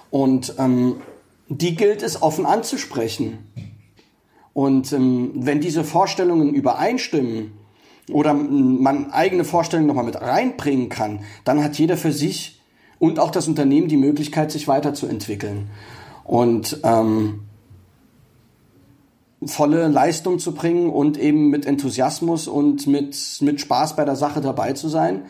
Und 0.09 0.55
ähm, 0.57 0.95
die 1.47 1.75
gilt 1.75 2.01
es 2.01 2.21
offen 2.21 2.45
anzusprechen. 2.45 3.37
Und 4.53 4.91
ähm, 4.93 5.31
wenn 5.35 5.59
diese 5.59 5.83
Vorstellungen 5.83 6.53
übereinstimmen 6.53 7.51
oder 8.09 8.33
man 8.33 9.11
eigene 9.11 9.43
Vorstellungen 9.43 9.87
nochmal 9.87 10.05
mit 10.05 10.19
reinbringen 10.19 10.89
kann, 10.89 11.19
dann 11.43 11.63
hat 11.63 11.77
jeder 11.77 11.97
für 11.97 12.11
sich 12.11 12.61
und 12.97 13.19
auch 13.19 13.29
das 13.29 13.47
Unternehmen 13.47 13.89
die 13.89 13.97
Möglichkeit, 13.97 14.51
sich 14.51 14.67
weiterzuentwickeln. 14.67 15.69
Und 16.23 16.79
ähm, 16.83 17.44
volle 19.45 19.87
Leistung 19.87 20.39
zu 20.39 20.53
bringen 20.53 20.89
und 20.89 21.17
eben 21.17 21.49
mit 21.49 21.65
Enthusiasmus 21.65 22.47
und 22.47 22.87
mit, 22.87 23.17
mit 23.41 23.61
Spaß 23.61 23.95
bei 23.95 24.05
der 24.05 24.15
Sache 24.15 24.41
dabei 24.41 24.73
zu 24.73 24.89
sein. 24.89 25.23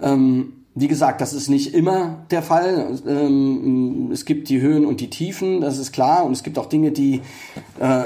Ähm, 0.00 0.52
wie 0.74 0.88
gesagt, 0.88 1.20
das 1.20 1.32
ist 1.32 1.48
nicht 1.48 1.74
immer 1.74 2.24
der 2.30 2.42
Fall. 2.42 2.98
Ähm, 3.06 4.10
es 4.12 4.24
gibt 4.24 4.48
die 4.48 4.60
Höhen 4.60 4.86
und 4.86 5.00
die 5.00 5.10
Tiefen, 5.10 5.60
das 5.60 5.78
ist 5.78 5.92
klar. 5.92 6.24
Und 6.24 6.32
es 6.32 6.42
gibt 6.42 6.58
auch 6.58 6.66
Dinge, 6.66 6.92
die, 6.92 7.22
äh, 7.80 8.04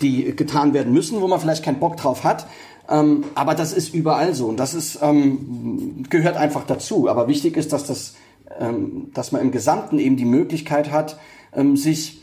die 0.00 0.34
getan 0.34 0.72
werden 0.72 0.92
müssen, 0.92 1.20
wo 1.20 1.28
man 1.28 1.38
vielleicht 1.38 1.64
keinen 1.64 1.80
Bock 1.80 1.96
drauf 1.98 2.24
hat. 2.24 2.46
Ähm, 2.88 3.24
aber 3.34 3.54
das 3.54 3.72
ist 3.72 3.94
überall 3.94 4.34
so 4.34 4.46
und 4.46 4.56
das 4.58 4.74
ist, 4.74 4.98
ähm, 5.02 6.04
gehört 6.08 6.36
einfach 6.36 6.64
dazu. 6.64 7.08
Aber 7.08 7.28
wichtig 7.28 7.56
ist, 7.56 7.72
dass, 7.72 7.84
das, 7.84 8.14
ähm, 8.58 9.10
dass 9.12 9.30
man 9.30 9.42
im 9.42 9.52
Gesamten 9.52 9.98
eben 9.98 10.16
die 10.16 10.24
Möglichkeit 10.24 10.90
hat, 10.90 11.18
ähm, 11.54 11.76
sich 11.76 12.21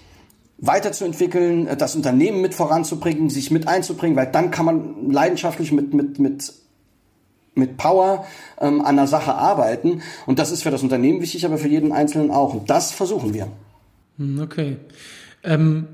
weiterzuentwickeln, 0.62 1.67
äh, 1.67 1.78
das 1.78 1.95
Unternehmen 1.95 2.41
mit 2.41 2.54
voranzubringen, 2.54 3.30
sich 3.30 3.52
mit 3.52 3.67
einzubringen, 3.67 4.15
weil 4.15 4.28
dann 4.28 4.52
kann 4.52 4.65
man 4.65 5.12
leidenschaftlich 5.12 5.72
mit, 5.72 5.93
mit, 5.93 6.19
mit, 6.19 6.54
mit 7.56 7.78
Power 7.78 8.26
ähm, 8.60 8.82
an 8.82 8.95
der 8.95 9.08
Sache 9.08 9.34
arbeiten. 9.34 10.02
Und 10.26 10.39
das 10.39 10.52
ist 10.52 10.63
für 10.63 10.72
das 10.72 10.84
Unternehmen 10.84 11.22
wichtig, 11.22 11.45
aber 11.45 11.58
für 11.58 11.67
jeden 11.67 11.91
Einzelnen 11.91 12.32
auch. 12.32 12.54
Und 12.54 12.69
das 12.69 12.91
versuchen 12.91 13.34
wir. 13.34 13.48
Hm, 14.17 14.39
okay. 14.41 14.78
Ähm, 15.43 15.88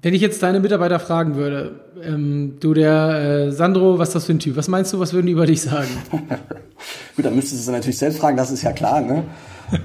wenn 0.00 0.14
ich 0.14 0.22
jetzt 0.22 0.42
deine 0.42 0.60
Mitarbeiter 0.60 1.00
fragen 1.00 1.34
würde, 1.34 1.80
ähm, 2.02 2.58
du 2.60 2.72
der 2.72 3.48
äh, 3.48 3.52
Sandro, 3.52 3.98
was 3.98 4.10
ist 4.10 4.14
das 4.14 4.24
für 4.26 4.32
ein 4.32 4.38
Typ? 4.38 4.56
Was 4.56 4.68
meinst 4.68 4.92
du, 4.92 5.00
was 5.00 5.12
würden 5.12 5.26
die 5.26 5.32
über 5.32 5.46
dich 5.46 5.60
sagen? 5.60 5.88
Gut, 7.16 7.24
dann 7.24 7.34
müsstest 7.34 7.66
du 7.66 7.72
natürlich 7.72 7.98
selbst 7.98 8.20
fragen, 8.20 8.36
das 8.36 8.52
ist 8.52 8.62
ja 8.62 8.72
klar, 8.72 9.00
ne? 9.00 9.24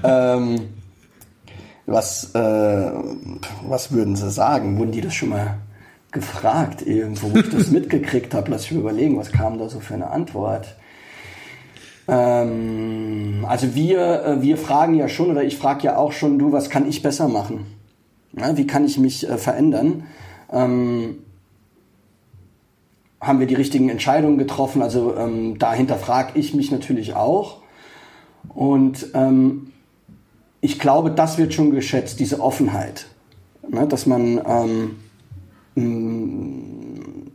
was, 1.86 2.34
äh, 2.34 2.92
was 3.66 3.92
würden 3.92 4.16
sie 4.16 4.30
sagen? 4.30 4.78
Wurden 4.78 4.92
die 4.92 5.00
das 5.00 5.14
schon 5.14 5.30
mal 5.30 5.58
gefragt 6.10 6.82
irgendwo, 6.86 7.32
wo 7.32 7.38
ich 7.38 7.50
das 7.50 7.70
mitgekriegt 7.70 8.34
habe? 8.34 8.50
Lass 8.50 8.64
ich 8.64 8.72
mir 8.72 8.80
überlegen, 8.80 9.18
was 9.18 9.32
kam 9.32 9.58
da 9.58 9.68
so 9.68 9.80
für 9.80 9.94
eine 9.94 10.10
Antwort? 10.10 10.76
Ähm, 12.08 13.44
also 13.48 13.74
wir, 13.74 14.24
äh, 14.24 14.42
wir 14.42 14.56
fragen 14.56 14.94
ja 14.94 15.08
schon, 15.08 15.30
oder 15.30 15.44
ich 15.44 15.56
frage 15.56 15.84
ja 15.84 15.96
auch 15.96 16.12
schon, 16.12 16.38
du, 16.38 16.52
was 16.52 16.70
kann 16.70 16.88
ich 16.88 17.02
besser 17.02 17.28
machen? 17.28 17.66
Ja, 18.36 18.56
wie 18.56 18.66
kann 18.66 18.84
ich 18.84 18.98
mich 18.98 19.28
äh, 19.28 19.38
verändern? 19.38 20.04
Ähm, 20.50 21.18
haben 23.20 23.40
wir 23.40 23.46
die 23.46 23.54
richtigen 23.54 23.88
Entscheidungen 23.88 24.38
getroffen? 24.38 24.82
Also 24.82 25.16
ähm, 25.16 25.58
dahinter 25.58 25.96
frage 25.96 26.38
ich 26.38 26.54
mich 26.54 26.70
natürlich 26.70 27.14
auch. 27.14 27.62
Und 28.48 29.06
ähm, 29.14 29.72
ich 30.64 30.78
glaube, 30.78 31.10
das 31.10 31.36
wird 31.36 31.52
schon 31.52 31.72
geschätzt, 31.72 32.20
diese 32.20 32.40
Offenheit. 32.40 33.04
Ne, 33.68 33.86
dass 33.86 34.06
man 34.06 34.40
ähm, 34.46 34.96
mm, 35.74 37.30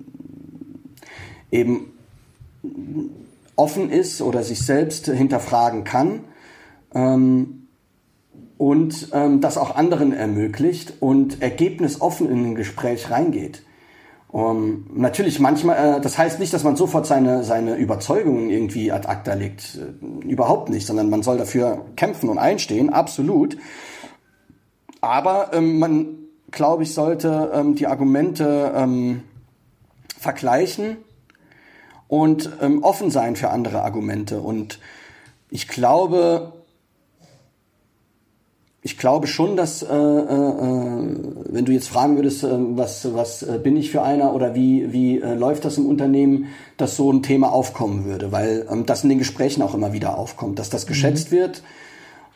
eben 1.52 1.94
offen 3.56 3.92
ist 3.92 4.24
oder 4.24 4.42
sich 4.42 4.66
selbst 4.66 5.06
hinterfragen 5.06 5.84
kann 5.84 6.22
ähm, 6.96 7.68
und 8.58 9.10
ähm, 9.14 9.42
das 9.42 9.60
auch 9.60 9.76
anderen 9.76 10.12
ermöglicht 10.12 10.94
und 11.00 11.40
ergebnisoffen 11.40 12.32
in 12.32 12.46
ein 12.46 12.56
Gespräch 12.56 13.12
reingeht. 13.12 13.62
Um, 14.32 14.86
natürlich 14.94 15.40
manchmal, 15.40 15.98
äh, 15.98 16.02
das 16.02 16.20
heißt 16.20 16.40
nicht, 16.40 16.54
dass 16.54 16.64
man 16.64 16.76
sofort 16.76 17.08
seine, 17.08 17.44
seine 17.44 17.76
Überzeugungen 17.76 18.52
irgendwie 18.52 18.92
ad 18.92 19.08
acta 19.08 19.34
legt. 19.34 19.76
Äh, 19.76 20.28
überhaupt 20.28 20.70
nicht, 20.70 20.86
sondern 20.86 21.10
man 21.10 21.24
soll 21.24 21.40
dafür 21.40 21.86
kämpfen 21.96 22.30
und 22.30 22.38
einstehen, 22.38 22.92
absolut. 22.92 23.58
Aber 25.02 25.52
ähm, 25.54 25.80
man, 25.80 26.18
glaube 26.52 26.84
ich, 26.84 26.94
sollte 26.94 27.52
ähm, 27.54 27.74
die 27.74 27.88
Argumente 27.88 28.72
ähm, 28.76 29.24
vergleichen 30.16 30.98
und 32.08 32.52
ähm, 32.62 32.84
offen 32.84 33.10
sein 33.10 33.36
für 33.36 33.50
andere 33.50 33.82
Argumente. 33.82 34.42
Und 34.42 34.80
ich 35.50 35.68
glaube, 35.68 36.54
ich 38.82 38.98
glaube 38.98 39.28
schon, 39.28 39.58
dass 39.58 39.84
äh, 39.84 39.88
äh, 39.88 39.92
äh, 39.92 41.18
wenn 41.50 41.66
du 41.66 41.72
jetzt 41.74 41.90
fragen 41.90 42.16
würdest, 42.16 42.44
äh, 42.44 42.50
was, 42.52 43.14
was 43.14 43.44
äh, 43.44 43.60
bin 43.62 43.76
ich 43.76 43.92
für 43.92 44.04
einer 44.04 44.34
oder 44.34 44.56
wie, 44.56 44.94
wie 44.94 45.20
äh, 45.20 45.34
läuft 45.34 45.66
das 45.66 45.78
im 45.78 45.86
Unternehmen, 45.86 46.48
dass 46.78 46.96
so 46.96 47.12
ein 47.12 47.22
Thema 47.22 47.52
aufkommen 47.52 48.06
würde, 48.06 48.32
weil 48.32 48.66
ähm, 48.72 48.86
das 48.86 49.04
in 49.04 49.10
den 49.10 49.18
Gesprächen 49.18 49.62
auch 49.64 49.74
immer 49.74 49.92
wieder 49.92 50.18
aufkommt, 50.18 50.60
dass 50.60 50.70
das 50.70 50.88
geschätzt 50.88 51.32
mhm. 51.32 51.36
wird 51.36 51.64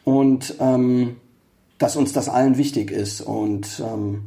und 0.04 0.56
ähm, 0.60 1.16
dass 1.78 1.96
uns 1.96 2.12
das 2.12 2.28
allen 2.28 2.58
wichtig 2.58 2.92
ist. 2.92 3.22
Und 3.22 3.82
ähm, 3.86 4.24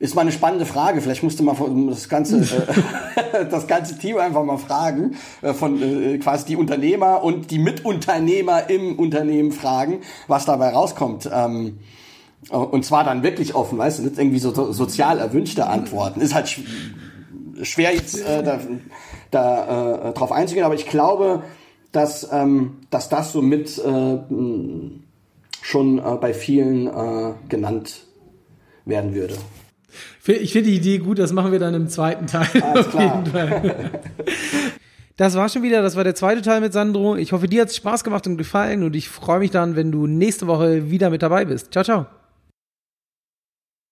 ist 0.00 0.14
mal 0.14 0.22
eine 0.22 0.32
spannende 0.32 0.64
Frage. 0.64 1.02
Vielleicht 1.02 1.22
musste 1.22 1.42
man 1.42 1.86
das 1.88 2.08
ganze, 2.08 2.40
äh, 3.32 3.46
das 3.50 3.68
ganze 3.68 3.98
Team 3.98 4.16
einfach 4.16 4.42
mal 4.42 4.56
fragen, 4.56 5.16
äh, 5.42 5.52
von 5.52 5.80
äh, 5.80 6.18
quasi 6.18 6.46
die 6.46 6.56
Unternehmer 6.56 7.22
und 7.22 7.50
die 7.50 7.58
Mitunternehmer 7.58 8.68
im 8.68 8.98
Unternehmen 8.98 9.52
fragen, 9.52 10.00
was 10.26 10.46
dabei 10.46 10.70
rauskommt. 10.70 11.30
Ähm, 11.32 11.78
und 12.48 12.86
zwar 12.86 13.04
dann 13.04 13.22
wirklich 13.22 13.54
offen, 13.54 13.76
weißt 13.76 13.98
du, 13.98 14.04
nicht 14.04 14.18
irgendwie 14.18 14.38
so 14.38 14.72
sozial 14.72 15.18
erwünschte 15.18 15.66
Antworten. 15.66 16.22
Ist 16.22 16.34
halt 16.34 16.48
sch 16.48 16.62
schwer 17.62 17.94
jetzt 17.94 18.18
äh, 18.18 18.42
da, 18.42 18.58
da 19.30 20.08
äh, 20.08 20.12
drauf 20.14 20.32
einzugehen, 20.32 20.64
aber 20.64 20.74
ich 20.74 20.86
glaube, 20.86 21.42
dass, 21.92 22.26
ähm, 22.32 22.78
dass 22.88 23.10
das 23.10 23.32
so 23.32 23.42
mit 23.42 23.76
äh, 23.76 24.18
schon 25.60 25.98
äh, 25.98 26.16
bei 26.18 26.32
vielen 26.32 26.86
äh, 26.86 27.34
genannt 27.50 28.06
werden 28.86 29.14
würde. 29.14 29.36
Ich 30.26 30.52
finde 30.52 30.70
die 30.70 30.76
Idee 30.76 30.98
gut, 30.98 31.18
das 31.18 31.32
machen 31.32 31.52
wir 31.52 31.58
dann 31.58 31.74
im 31.74 31.88
zweiten 31.88 32.26
Teil. 32.26 32.48
Alles 32.62 32.86
auf 32.86 32.90
klar. 32.90 33.22
jeden 33.24 33.26
Fall. 33.26 33.90
Das 35.16 35.34
war 35.34 35.50
schon 35.50 35.62
wieder, 35.62 35.82
das 35.82 35.96
war 35.96 36.04
der 36.04 36.14
zweite 36.14 36.40
Teil 36.40 36.62
mit 36.62 36.72
Sandro. 36.72 37.14
Ich 37.14 37.32
hoffe, 37.32 37.46
dir 37.46 37.60
hat 37.60 37.68
es 37.68 37.76
Spaß 37.76 38.04
gemacht 38.04 38.26
und 38.26 38.38
gefallen 38.38 38.82
und 38.82 38.96
ich 38.96 39.10
freue 39.10 39.40
mich 39.40 39.50
dann, 39.50 39.76
wenn 39.76 39.92
du 39.92 40.06
nächste 40.06 40.46
Woche 40.46 40.90
wieder 40.90 41.10
mit 41.10 41.20
dabei 41.20 41.44
bist. 41.44 41.72
Ciao, 41.72 41.84
ciao. 41.84 42.06